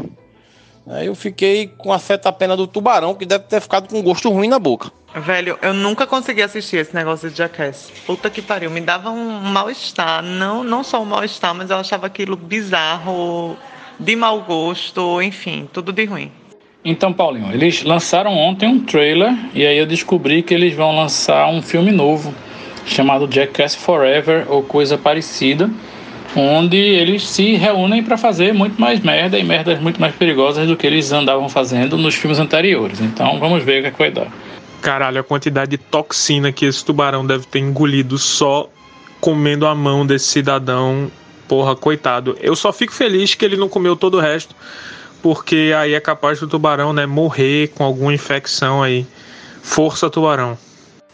[0.86, 4.30] Aí eu fiquei com a feta pena do tubarão, que deve ter ficado com gosto
[4.30, 4.92] ruim na boca.
[5.12, 7.92] Velho, eu nunca consegui assistir esse negócio de Jackass.
[8.06, 10.22] Puta que pariu, me dava um mal-estar.
[10.22, 13.56] Não, não só um mal-estar, mas eu achava aquilo bizarro,
[13.98, 16.30] de mau gosto, enfim, tudo de ruim.
[16.84, 21.48] Então, Paulinho, eles lançaram ontem um trailer e aí eu descobri que eles vão lançar
[21.48, 22.32] um filme novo
[22.86, 25.68] chamado Jackass Forever ou coisa parecida
[26.36, 30.76] onde eles se reúnem para fazer muito mais merda e merdas muito mais perigosas do
[30.76, 33.00] que eles andavam fazendo nos filmes anteriores.
[33.00, 34.28] Então vamos ver o que, é que vai dar.
[34.80, 38.68] Caralho, a quantidade de toxina que esse tubarão deve ter engolido só
[39.20, 41.10] comendo a mão desse cidadão.
[41.46, 42.36] Porra, coitado.
[42.40, 44.54] Eu só fico feliz que ele não comeu todo o resto,
[45.20, 49.04] porque aí é capaz do tubarão, né, morrer com alguma infecção aí.
[49.60, 50.56] Força, tubarão.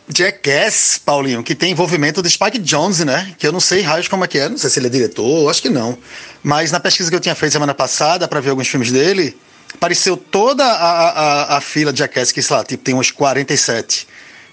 [0.09, 3.35] Jackass, Paulinho, que tem envolvimento do Spike Jones, né?
[3.39, 5.51] Que eu não sei raios como é que é, não sei se ele é diretor,
[5.51, 5.99] acho que não.
[6.43, 9.37] Mas na pesquisa que eu tinha feito semana passada para ver alguns filmes dele,
[9.75, 14.07] apareceu toda a, a, a fila de Jackass, que sei lá, tipo, tem uns 47.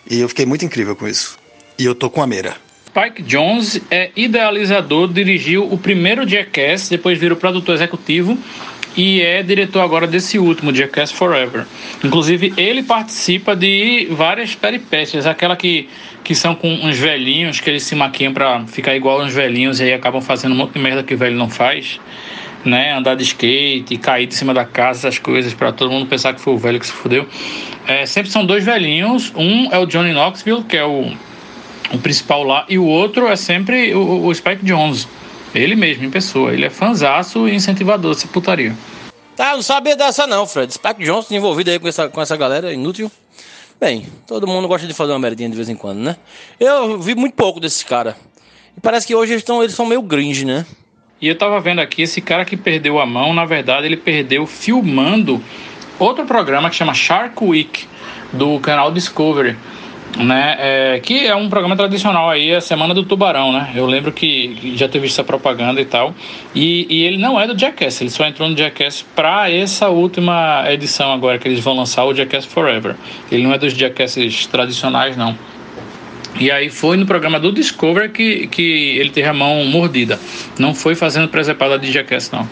[0.10, 1.38] E eu fiquei muito incrível com isso.
[1.78, 2.56] E eu tô com a meira.
[2.88, 8.38] Spike Jones é idealizador, dirigiu o primeiro Jackass, depois virou produtor executivo
[8.96, 11.66] e é diretor agora desse último, Jackass Forever.
[12.04, 15.90] Inclusive, ele participa de várias peripécias, aquela que,
[16.24, 19.84] que são com uns velhinhos, que eles se maquiam para ficar igual uns velhinhos e
[19.84, 22.00] aí acabam fazendo um monte de merda que o velho não faz.
[22.64, 26.34] Né, andar de skate, cair de cima da casa, essas coisas, para todo mundo pensar
[26.34, 27.28] que foi o velho que se fudeu.
[27.86, 29.34] É, sempre são dois velhinhos.
[29.36, 31.12] Um é o Johnny Knoxville, que é o,
[31.92, 35.06] o principal lá, e o outro é sempre o, o Spike Jones.
[35.54, 36.54] Ele mesmo, em pessoa.
[36.54, 38.76] Ele é fanzaço e incentivador dessa putaria.
[39.36, 40.74] Tá, não sabia dessa não, Fred.
[40.74, 43.12] Spike Johnson envolvido aí com essa, com essa galera inútil.
[43.80, 46.16] Bem, todo mundo gosta de fazer uma merdinha de vez em quando, né?
[46.60, 48.16] Eu vi muito pouco desses cara.
[48.78, 50.66] E parece que hoje eles, tão, eles são meio gringe, né?
[51.22, 54.46] E eu tava vendo aqui, esse cara que perdeu a mão, na verdade, ele perdeu
[54.46, 55.42] filmando
[56.00, 57.88] outro programa que chama Shark Week,
[58.32, 59.58] do canal Discovery
[60.18, 60.56] né?
[60.60, 63.72] É, que é um programa tradicional aí, a Semana do Tubarão, né?
[63.76, 66.14] Eu lembro que já teve essa propaganda e tal.
[66.54, 70.64] E, e ele não é do Jackass, ele só entrou no Jackass para essa última
[70.70, 72.96] edição agora que eles vão lançar o Jackass Forever.
[73.32, 75.36] Ele não é dos Jackasses tradicionais, não.
[76.40, 80.20] E aí foi no programa do Discovery que, que ele teve a mão mordida.
[80.58, 82.48] Não foi fazendo presepada de Jackass, não.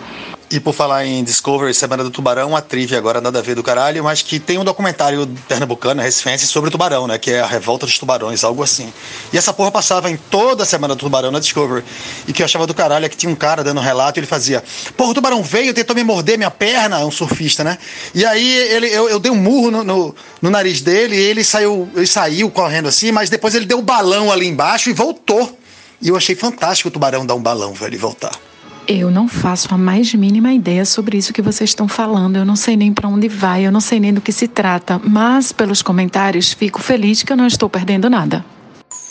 [0.51, 3.63] E por falar em Discovery, Semana do Tubarão, uma trivia agora nada a ver do
[3.63, 7.17] caralho, mas que tem um documentário pernambucano, recifense, sobre o tubarão, né?
[7.17, 8.91] Que é a revolta dos tubarões, algo assim.
[9.31, 11.85] E essa porra passava em toda a Semana do Tubarão na Discovery.
[12.27, 14.19] E que eu achava do caralho é que tinha um cara dando um relato e
[14.19, 14.61] ele fazia:
[14.97, 17.77] Porra, o tubarão veio, tentou me morder minha perna, um surfista, né?
[18.13, 21.45] E aí ele, eu, eu dei um murro no, no, no, nariz dele e ele
[21.45, 25.57] saiu, ele saiu correndo assim, mas depois ele deu um balão ali embaixo e voltou.
[26.01, 28.50] E eu achei fantástico o tubarão dar um balão, velho, e voltar.
[28.93, 32.35] Eu não faço a mais mínima ideia sobre isso que vocês estão falando.
[32.35, 34.99] Eu não sei nem para onde vai, eu não sei nem do que se trata.
[35.01, 38.43] Mas, pelos comentários, fico feliz que eu não estou perdendo nada.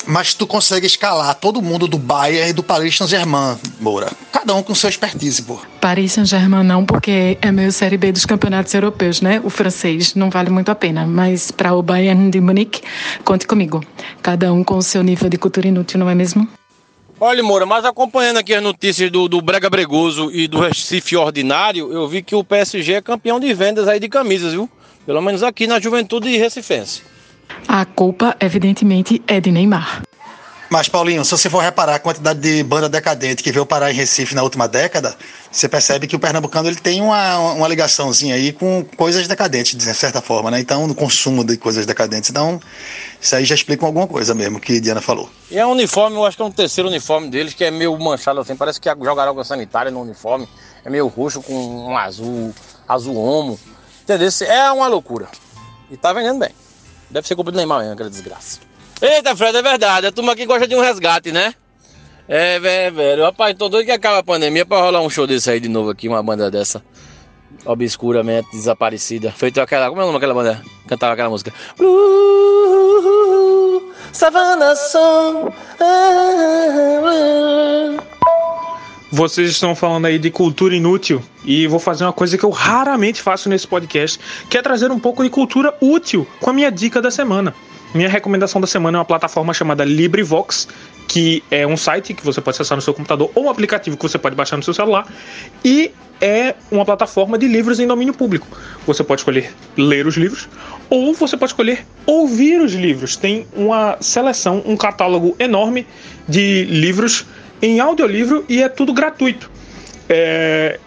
[0.07, 4.13] Mas tu consegue escalar todo mundo do Bayern e do Paris Saint-Germain, Moura.
[4.31, 5.59] Cada um com sua expertise, pô.
[5.81, 9.41] Paris Saint-Germain não, porque é meio Série B dos campeonatos europeus, né?
[9.43, 11.07] O francês não vale muito a pena.
[11.07, 12.83] Mas para o Bayern de Munique,
[13.25, 13.83] conte comigo.
[14.21, 16.47] Cada um com o seu nível de cultura inútil, não é mesmo?
[17.23, 21.93] Olha, Moura, mas acompanhando aqui as notícias do, do Brega Bregoso e do Recife Ordinário,
[21.93, 24.71] eu vi que o PSG é campeão de vendas aí de camisas, viu?
[25.05, 27.03] Pelo menos aqui na juventude recifense.
[27.69, 30.03] A culpa, evidentemente, é de Neymar.
[30.71, 33.95] Mas, Paulinho, se você for reparar a quantidade de banda decadente que veio parar em
[33.95, 35.17] Recife na última década,
[35.51, 39.95] você percebe que o pernambucano ele tem uma, uma ligaçãozinha aí com coisas decadentes, de
[39.95, 40.61] certa forma, né?
[40.61, 42.31] Então, no consumo de coisas decadentes.
[42.31, 42.61] Então,
[43.21, 45.29] isso aí já explica alguma coisa mesmo que Diana falou.
[45.51, 47.99] E é um uniforme, eu acho que é um terceiro uniforme deles, que é meio
[47.99, 50.49] manchado assim, parece que jogaram água sanitária no uniforme.
[50.85, 52.55] É meio roxo com um azul,
[52.87, 53.59] azul homo.
[54.05, 54.29] Entendeu?
[54.47, 55.27] É uma loucura.
[55.91, 56.51] E tá vendendo bem.
[57.11, 58.70] Deve ser culpa do Neymar mesmo, aquela desgraça.
[59.03, 60.07] Eita, Fred, é verdade.
[60.07, 61.55] A turma aqui gosta de um resgate, né?
[62.29, 63.23] É, velho, velho.
[63.25, 65.91] Rapaz, tô doido que acaba a pandemia pra rolar um show desse aí de novo
[65.91, 66.85] aqui, uma banda dessa.
[67.65, 69.33] Obscuramente desaparecida.
[69.33, 69.89] Feito aquela.
[69.89, 70.63] Como é o nome daquela banda?
[70.87, 71.53] Cantava aquela música.
[71.77, 72.91] Blue.
[79.13, 83.23] Vocês estão falando aí de cultura inútil e vou fazer uma coisa que eu raramente
[83.23, 87.01] faço nesse podcast, que é trazer um pouco de cultura útil com a minha dica
[87.01, 87.55] da semana.
[87.93, 90.69] Minha recomendação da semana é uma plataforma chamada LibriVox,
[91.09, 94.03] que é um site que você pode acessar no seu computador ou um aplicativo que
[94.03, 95.13] você pode baixar no seu celular
[95.65, 98.47] e é uma plataforma de livros em domínio público.
[98.87, 100.49] Você pode escolher ler os livros
[100.89, 103.17] ou você pode escolher ouvir os livros.
[103.17, 105.85] Tem uma seleção, um catálogo enorme
[106.29, 107.27] de livros
[107.61, 109.51] em audiolivro e é tudo gratuito.
[110.09, 110.79] É...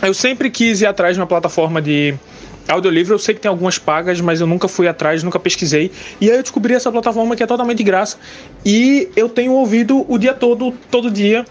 [0.00, 2.14] Eu sempre quis ir atrás de uma plataforma de
[2.68, 5.90] Audiolivro eu sei que tem algumas pagas, mas eu nunca fui atrás, nunca pesquisei.
[6.20, 8.16] E aí eu descobri essa plataforma que é totalmente de graça.
[8.64, 11.44] E eu tenho ouvido o dia todo, todo dia,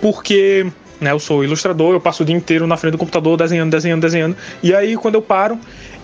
[0.00, 0.66] porque
[1.00, 4.02] né, eu sou ilustrador, eu passo o dia inteiro na frente do computador desenhando, desenhando,
[4.02, 4.36] desenhando.
[4.62, 5.58] E aí quando eu paro,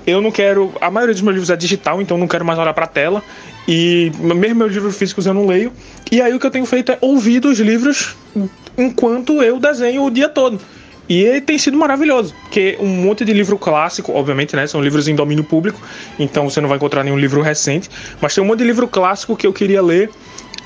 [0.06, 0.72] eu não quero.
[0.80, 2.88] A maioria dos meus livros é digital, então eu não quero mais olhar para a
[2.88, 3.22] tela.
[3.66, 5.72] E mesmo meus livros físicos eu não leio.
[6.10, 8.16] E aí o que eu tenho feito é ouvir os livros
[8.76, 10.60] enquanto eu desenho o dia todo.
[11.08, 14.66] E tem sido maravilhoso, porque um monte de livro clássico, obviamente, né?
[14.66, 15.78] São livros em domínio público,
[16.18, 17.90] então você não vai encontrar nenhum livro recente,
[18.20, 20.10] mas tem um monte de livro clássico que eu queria ler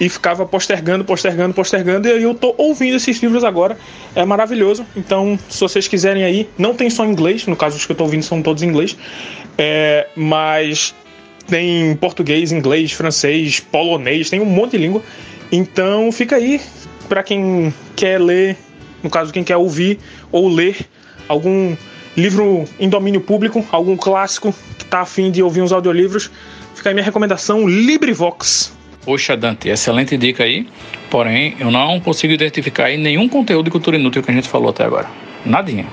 [0.00, 3.76] e ficava postergando, postergando, postergando, e aí eu tô ouvindo esses livros agora.
[4.14, 4.86] É maravilhoso.
[4.96, 8.04] Então, se vocês quiserem aí, não tem só inglês, no caso os que eu tô
[8.04, 8.96] ouvindo são todos em inglês,
[9.56, 10.94] é, mas
[11.48, 15.02] tem português, inglês, francês, polonês, tem um monte de língua.
[15.50, 16.60] Então, fica aí
[17.08, 18.56] para quem quer ler
[19.02, 19.98] no caso, quem quer ouvir
[20.30, 20.76] ou ler
[21.28, 21.76] algum
[22.16, 26.30] livro em domínio público, algum clássico que está afim de ouvir uns audiolivros,
[26.74, 28.76] fica aí minha recomendação, LibriVox.
[29.04, 30.66] Poxa, Dante, excelente dica aí.
[31.10, 34.70] Porém, eu não consigo identificar aí nenhum conteúdo de cultura inútil que a gente falou
[34.70, 35.08] até agora.
[35.46, 35.86] Nadinha.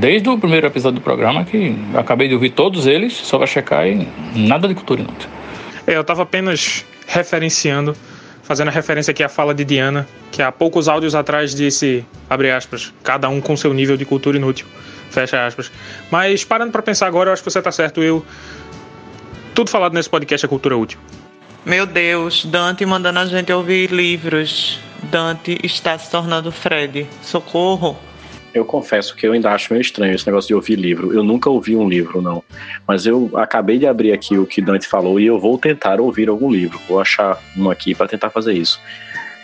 [0.00, 3.86] Desde o primeiro episódio do programa, que acabei de ouvir todos eles, só para checar
[3.86, 5.28] e nada de cultura inútil.
[5.86, 7.94] É, eu estava apenas referenciando
[8.44, 12.92] fazendo referência aqui à fala de Diana, que há poucos áudios atrás disse, abre aspas,
[13.02, 14.66] cada um com seu nível de cultura inútil,
[15.10, 15.72] fecha aspas.
[16.10, 18.24] Mas parando para pensar agora, eu acho que você tá certo, eu
[19.54, 20.98] tudo falado nesse podcast é cultura útil.
[21.64, 24.78] Meu Deus, Dante mandando a gente ouvir livros.
[25.04, 27.06] Dante está se tornando Fred.
[27.22, 27.96] Socorro.
[28.54, 31.12] Eu confesso que eu ainda acho meio estranho esse negócio de ouvir livro.
[31.12, 32.42] Eu nunca ouvi um livro, não.
[32.86, 36.28] Mas eu acabei de abrir aqui o que Dante falou e eu vou tentar ouvir
[36.28, 36.80] algum livro.
[36.88, 38.80] Vou achar um aqui para tentar fazer isso.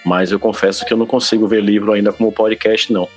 [0.04, 3.08] Mas eu confesso que eu não consigo ver livro ainda como podcast, não.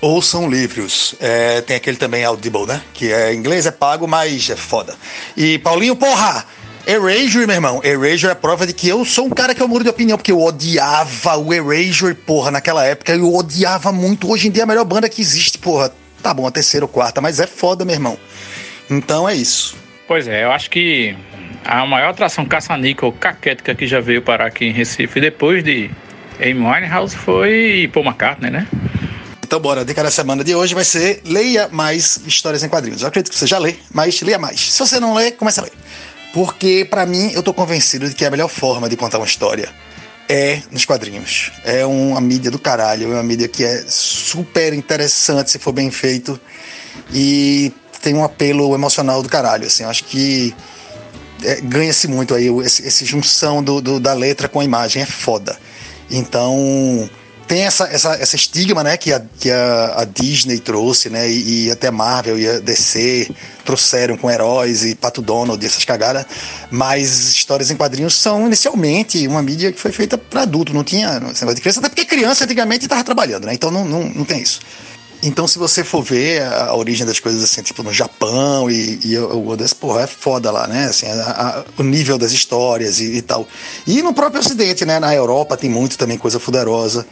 [0.00, 1.14] Ouçam livros.
[1.20, 2.82] É, tem aquele também Audible, né?
[2.92, 4.94] Que é em inglês, é pago, mas é foda.
[5.36, 6.44] E Paulinho, porra!
[6.86, 7.80] Erasure, meu irmão.
[7.84, 10.32] Erasure é prova de que eu sou um cara que eu muro de opinião, porque
[10.32, 13.14] eu odiava o Erasure, porra, naquela época.
[13.14, 14.30] Eu odiava muito.
[14.30, 15.92] Hoje em dia é a melhor banda que existe, porra.
[16.22, 18.18] Tá bom, a terceira ou quarta, mas é foda, meu irmão.
[18.90, 19.76] Então é isso.
[20.06, 21.14] Pois é, eu acho que
[21.64, 25.90] a maior atração caça-níquel caquética que já veio parar aqui em Recife depois de
[26.40, 28.66] Amy Winehouse foi Paul McCartney, né?
[29.44, 29.80] Então, bora.
[29.80, 33.02] A dica da semana de hoje vai ser leia mais histórias em quadrinhos.
[33.02, 34.60] Eu acredito que você já lê, mas leia mais.
[34.60, 35.72] Se você não lê, comece a ler.
[36.38, 39.68] Porque, para mim, eu tô convencido de que a melhor forma de contar uma história
[40.28, 41.50] é nos quadrinhos.
[41.64, 45.90] É uma mídia do caralho, é uma mídia que é super interessante se for bem
[45.90, 46.38] feito
[47.12, 49.66] e tem um apelo emocional do caralho.
[49.66, 50.54] Assim, eu acho que
[51.42, 55.06] é, ganha-se muito aí esse, esse junção do, do, da letra com a imagem, é
[55.06, 55.58] foda.
[56.08, 57.10] Então
[57.48, 61.64] tem essa, essa, essa estigma, né, que a, que a, a Disney trouxe, né, e,
[61.66, 63.30] e, até Marvel e a DC
[63.64, 66.26] trouxeram com heróis e Pato Donald e essas cagadas,
[66.70, 71.08] mas histórias em quadrinhos são inicialmente uma mídia que foi feita para adulto, não tinha
[71.32, 74.24] esse negócio de criança, até porque criança antigamente estava trabalhando, né, então não, não, não
[74.24, 74.60] tem isso.
[75.20, 79.18] Então, se você for ver a, origem das coisas, assim, tipo no Japão e, e
[79.18, 80.84] o Odes, porra, é foda lá, né?
[80.84, 83.48] Assim, a, a, o nível das histórias e, e, tal.
[83.84, 85.00] E no próprio Ocidente, né?
[85.00, 87.04] Na Europa tem muito também coisa fuderosa.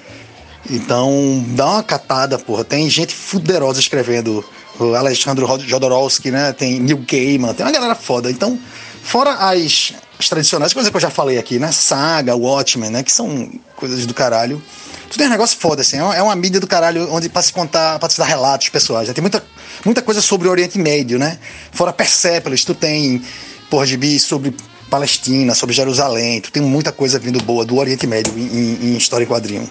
[0.70, 2.64] Então, dá uma catada, porra.
[2.64, 4.44] Tem gente fuderosa escrevendo.
[4.78, 6.52] O Alexandre Jodorowsky, né?
[6.52, 8.30] Tem Neil Gaiman, tem uma galera foda.
[8.30, 8.58] Então,
[9.02, 11.72] fora as, as tradicionais, coisas que eu já falei aqui, né?
[11.72, 13.02] Saga, Watchmen, né?
[13.02, 14.62] Que são coisas do caralho.
[15.10, 15.96] Tudo é um negócio foda, assim.
[15.96, 19.10] É uma mídia do caralho onde pra se contar, pra se dar relatos pessoais.
[19.10, 19.42] Tem muita,
[19.84, 21.38] muita coisa sobre o Oriente Médio, né?
[21.72, 23.22] Fora Persepolis, tu tem,
[23.70, 24.54] porra, gibi sobre
[24.90, 26.40] Palestina, sobre Jerusalém.
[26.40, 29.68] Tu tem muita coisa vindo boa do Oriente Médio em, em, em história e quadrinho.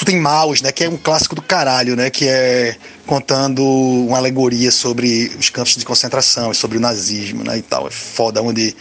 [0.00, 0.72] Tu tem Maus, né?
[0.72, 2.08] Que é um clássico do caralho, né?
[2.08, 2.74] Que é
[3.06, 7.58] contando uma alegoria sobre os campos de concentração e sobre o nazismo, né?
[7.58, 7.86] E tal.
[7.86, 8.74] É foda, onde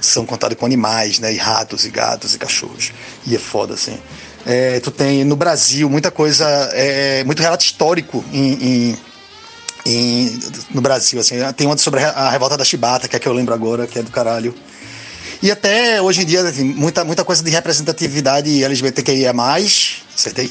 [0.00, 1.32] são contados com animais, né?
[1.32, 2.90] E ratos, e gatos, e cachorros.
[3.24, 3.96] E é foda, assim.
[4.44, 8.98] É, tu tem no Brasil muita coisa, é, muito relato histórico em, em,
[9.86, 10.40] em,
[10.74, 11.20] no Brasil.
[11.20, 11.36] Assim.
[11.56, 14.02] Tem uma sobre a revolta da Chibata, que é que eu lembro agora, que é
[14.02, 14.52] do caralho.
[15.40, 19.32] E até hoje em dia, assim, muita, muita coisa de representatividade LGBTQIA,
[20.16, 20.50] acertei?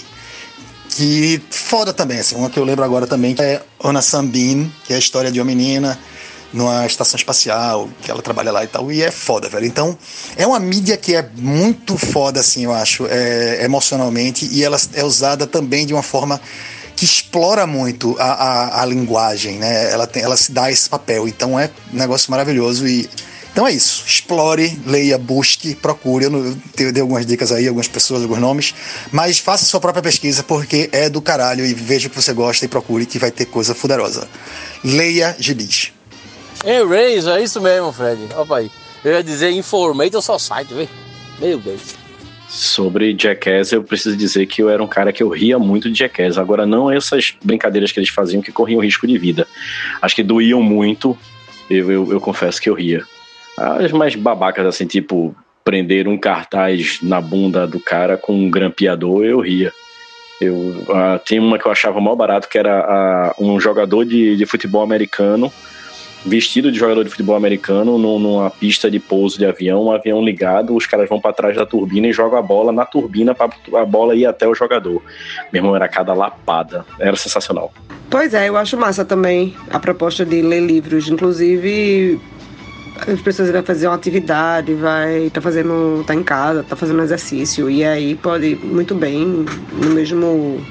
[0.90, 4.94] Que foda também, assim, uma que eu lembro agora também, que é Ana Sambin, que
[4.94, 6.00] é a história de uma menina
[6.54, 9.66] numa estação espacial, que ela trabalha lá e tal, e é foda, velho.
[9.66, 9.98] Então,
[10.38, 15.04] é uma mídia que é muito foda, assim, eu acho, é, emocionalmente, e ela é
[15.04, 16.40] usada também de uma forma
[16.96, 19.92] que explora muito a, a, a linguagem, né?
[19.92, 23.10] Ela, tem, ela se dá esse papel, então é um negócio maravilhoso e
[23.56, 24.04] então é isso.
[24.06, 26.26] Explore, leia, busque, procure.
[26.26, 28.76] Eu, eu dei algumas dicas aí, algumas pessoas, alguns nomes.
[29.14, 31.66] Mas faça sua própria pesquisa, porque é do caralho.
[31.66, 34.28] E veja o que você gosta e procure, que vai ter coisa fuderosa.
[34.84, 35.94] Leia gibis.
[36.66, 38.28] Erase, é isso mesmo, Fred.
[38.36, 38.70] Opa aí.
[39.06, 40.90] Eu ia dizer Informator Society, vê.
[41.40, 41.96] Meu Deus.
[42.50, 45.98] Sobre Jackass, eu preciso dizer que eu era um cara que eu ria muito de
[45.98, 46.38] Jackass.
[46.38, 49.48] Agora, não essas brincadeiras que eles faziam que corriam risco de vida.
[50.02, 51.18] Acho que doíam muito.
[51.70, 53.06] Eu, eu, eu confesso que eu ria.
[53.58, 59.24] As mais babacas, assim, tipo, prender um cartaz na bunda do cara com um grampeador,
[59.24, 59.72] eu ria.
[60.42, 64.46] Eu, uh, uma que eu achava mal barato, que era uh, um jogador de, de
[64.46, 65.52] futebol americano
[66.26, 70.76] vestido de jogador de futebol americano numa pista de pouso de avião, um avião ligado,
[70.76, 73.86] os caras vão para trás da turbina e jogam a bola na turbina para a
[73.86, 75.02] bola ir até o jogador.
[75.54, 76.84] Meu irmão, era cada lapada.
[77.00, 77.72] Era sensacional.
[78.10, 81.08] Pois é, eu acho massa também a proposta de ler livros.
[81.08, 82.20] Inclusive,
[83.08, 87.70] as pessoas vão fazer uma atividade, vai tá fazendo, tá em casa, tá fazendo exercício
[87.70, 90.62] e aí pode muito bem no mesmo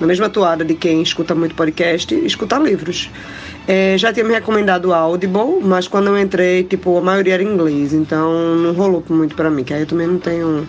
[0.00, 3.08] na mesma toada de quem escuta muito podcast, escutar livros.
[3.68, 7.42] É, já tinha me recomendado o Audible, mas quando eu entrei, tipo, a maioria era
[7.42, 10.66] inglês, então não rolou muito para mim, que aí eu também não tenho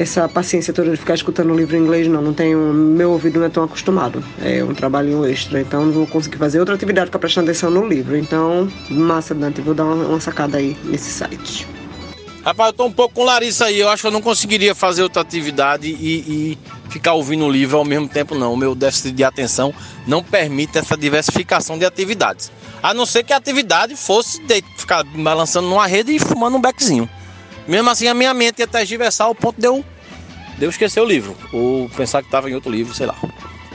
[0.00, 2.22] essa paciência toda de ficar escutando o livro em inglês, não.
[2.22, 2.58] Não tenho.
[2.72, 4.24] Meu ouvido não é tão acostumado.
[4.42, 5.60] É um trabalhinho extra.
[5.60, 8.16] Então não vou conseguir fazer outra atividade ficar prestando atenção no livro.
[8.16, 9.60] Então, massa, Dante.
[9.60, 11.68] Vou dar uma, uma sacada aí nesse site.
[12.42, 13.78] Rapaz, eu tô um pouco com Larissa aí.
[13.78, 17.76] Eu acho que eu não conseguiria fazer outra atividade e, e ficar ouvindo o livro
[17.76, 18.54] ao mesmo tempo, não.
[18.54, 19.74] O meu déficit de atenção
[20.06, 22.50] não permite essa diversificação de atividades.
[22.82, 26.60] A não ser que a atividade fosse de ficar balançando numa rede e fumando um
[26.60, 27.06] beckzinho.
[27.70, 29.84] Mesmo assim, a minha mente ia tergiversar ao ponto de eu,
[30.58, 31.36] de eu esquecer o livro.
[31.52, 33.14] Ou pensar que estava em outro livro, sei lá.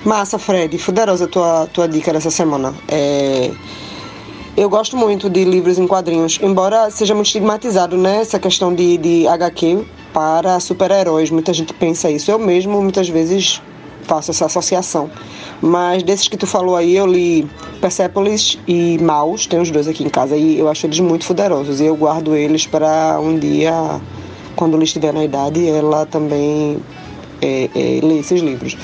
[0.04, 0.78] Massa, Fred.
[0.78, 2.76] Fuderosa a tua, tua dica dessa semana.
[2.90, 3.52] É...
[4.58, 8.18] Eu gosto muito de livros em quadrinhos, embora seja muito estigmatizado, né?
[8.18, 11.30] Essa questão de, de HQ para super-heróis.
[11.30, 12.30] Muita gente pensa isso.
[12.30, 13.62] Eu mesmo, muitas vezes,
[14.04, 15.10] faço essa associação.
[15.62, 17.48] Mas desses que tu falou aí, eu li
[17.80, 21.80] Persepolis e Maus, tem os dois aqui em casa, e eu acho eles muito poderosos.
[21.80, 24.00] E eu guardo eles para um dia,
[24.56, 26.78] quando ele estiver na idade, ela também
[27.42, 28.78] é, é, ler esses livros.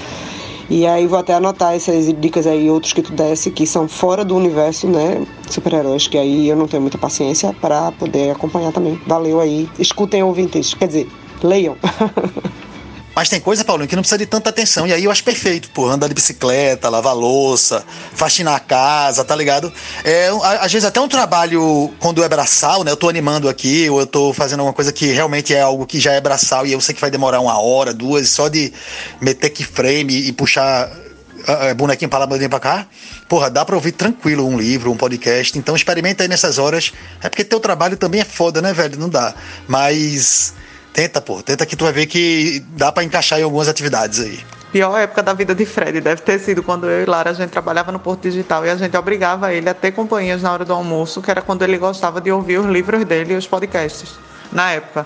[0.70, 4.24] E aí vou até anotar essas dicas aí, outros que tu desse, que são fora
[4.24, 5.28] do universo, né?
[5.50, 8.98] Super-heróis, que aí eu não tenho muita paciência para poder acompanhar também.
[9.06, 9.68] Valeu aí.
[9.78, 11.10] Escutem ouvintes, quer dizer,
[11.44, 11.76] leiam.
[13.14, 14.88] Mas tem coisa, Paulinho, que não precisa de tanta atenção.
[14.88, 17.84] E aí eu acho perfeito, pô, andar de bicicleta, lavar louça,
[18.14, 19.72] faxinar a casa, tá ligado?
[20.04, 22.92] É, às vezes até um trabalho, quando é braçal, né?
[22.92, 26.00] Eu tô animando aqui, ou eu tô fazendo uma coisa que realmente é algo que
[26.00, 28.72] já é braçal e eu sei que vai demorar uma hora, duas, só de
[29.20, 32.88] meter keyframe e puxar uh, bonequinho pra lá, bonequinho pra cá.
[33.28, 35.58] Porra, dá pra ouvir tranquilo um livro, um podcast.
[35.58, 36.92] Então experimenta aí nessas horas.
[37.22, 38.98] É porque teu trabalho também é foda, né, velho?
[38.98, 39.34] Não dá.
[39.68, 40.54] Mas
[40.94, 41.42] Tenta, pô.
[41.42, 44.40] Tenta que tu vai ver que dá para encaixar em algumas atividades aí.
[44.72, 47.50] Pior época da vida de Fred deve ter sido quando eu e Lara a gente
[47.50, 50.72] trabalhava no Porto Digital e a gente obrigava ele a ter companhias na hora do
[50.72, 54.18] almoço, que era quando ele gostava de ouvir os livros dele e os podcasts,
[54.50, 55.06] na época.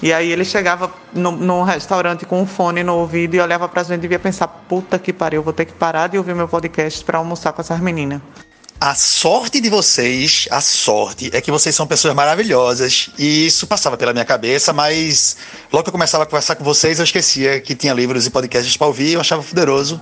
[0.00, 3.98] E aí ele chegava no restaurante com um fone no ouvido e olhava pra gente
[3.98, 7.18] e devia pensar: puta que pariu, vou ter que parar de ouvir meu podcast para
[7.18, 8.20] almoçar com essas meninas.
[8.84, 13.10] A sorte de vocês, a sorte, é que vocês são pessoas maravilhosas.
[13.16, 15.36] E isso passava pela minha cabeça, mas
[15.72, 18.76] logo que eu começava a conversar com vocês, eu esquecia que tinha livros e podcasts
[18.76, 20.00] para ouvir, eu achava poderoso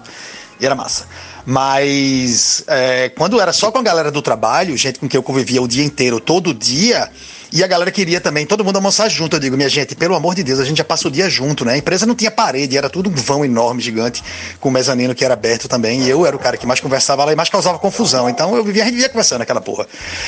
[0.58, 1.06] e era massa.
[1.44, 5.60] Mas é, quando era só com a galera do trabalho, gente com quem eu convivia
[5.60, 7.10] o dia inteiro, todo dia,
[7.52, 9.36] e a galera queria também todo mundo almoçar junto.
[9.36, 11.64] Eu digo, minha gente, pelo amor de Deus, a gente já passa o dia junto,
[11.64, 11.74] né?
[11.74, 14.22] A empresa não tinha parede, era tudo um vão enorme, gigante,
[14.60, 16.02] com o mezanino que era aberto também.
[16.02, 18.28] E eu era o cara que mais conversava lá e mais causava confusão.
[18.28, 19.86] Então eu vivia, a gente vivia conversando aquela porra.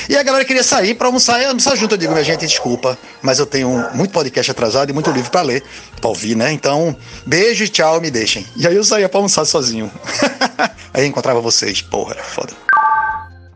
[0.08, 1.94] E a galera queria sair pra almoçar e almoçar junto.
[1.94, 5.42] Eu digo, minha gente, desculpa, mas eu tenho muito podcast atrasado e muito livro pra
[5.42, 5.62] ler,
[6.00, 6.52] pra ouvir, né?
[6.52, 8.44] Então, beijo e tchau, me deixem.
[8.56, 9.90] E aí eu saía pra almoçar sozinho.
[10.92, 12.52] aí eu encontrava vocês, porra, foda.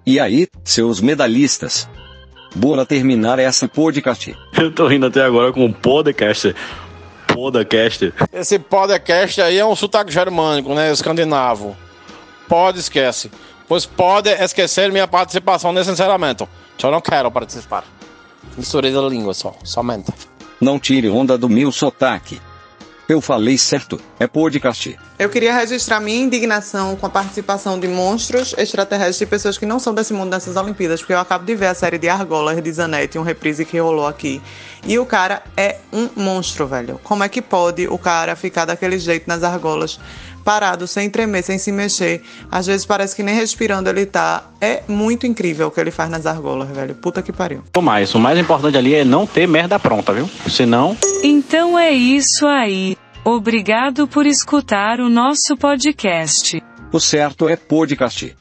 [0.05, 1.89] E aí, seus medalhistas?
[2.57, 4.35] Bora terminar essa podcast.
[4.59, 6.55] Eu tô rindo até agora com o podcast.
[7.27, 8.15] Podcast.
[8.33, 10.91] Esse podcast aí é um sotaque germânico, né?
[10.91, 11.77] Escandinavo.
[12.49, 13.31] Pode esquece.
[13.69, 16.49] Pois pode esquecer minha participação nesse encerramento.
[16.83, 17.85] Eu não quero participar.
[18.57, 20.11] Misturei da língua só, somente.
[20.59, 22.41] Não tire onda do meu sotaque.
[23.09, 24.99] Eu falei certo, é podcast.
[25.17, 29.79] Eu queria registrar minha indignação com a participação de monstros extraterrestres e pessoas que não
[29.79, 32.73] são desse mundo nessas Olimpíadas, porque eu acabo de ver a série de Argolas de
[32.73, 34.43] Zanetti, um reprise que rolou aqui.
[34.85, 37.01] E o cara é um monstro, velho.
[37.05, 40.01] Como é que pode o cara ficar daquele jeito nas argolas,
[40.47, 42.23] parado, sem tremer, sem se mexer?
[42.49, 44.45] Às vezes parece que nem respirando ele tá.
[44.61, 46.95] É muito incrível o que ele faz nas argolas, velho.
[46.95, 47.65] Puta que pariu.
[47.77, 50.31] O mais, o mais importante ali é não ter merda pronta, viu?
[50.49, 50.97] Senão.
[51.25, 52.97] Então é isso aí.
[53.25, 56.63] Obrigado por escutar o nosso podcast.
[56.93, 58.37] O certo é podcast.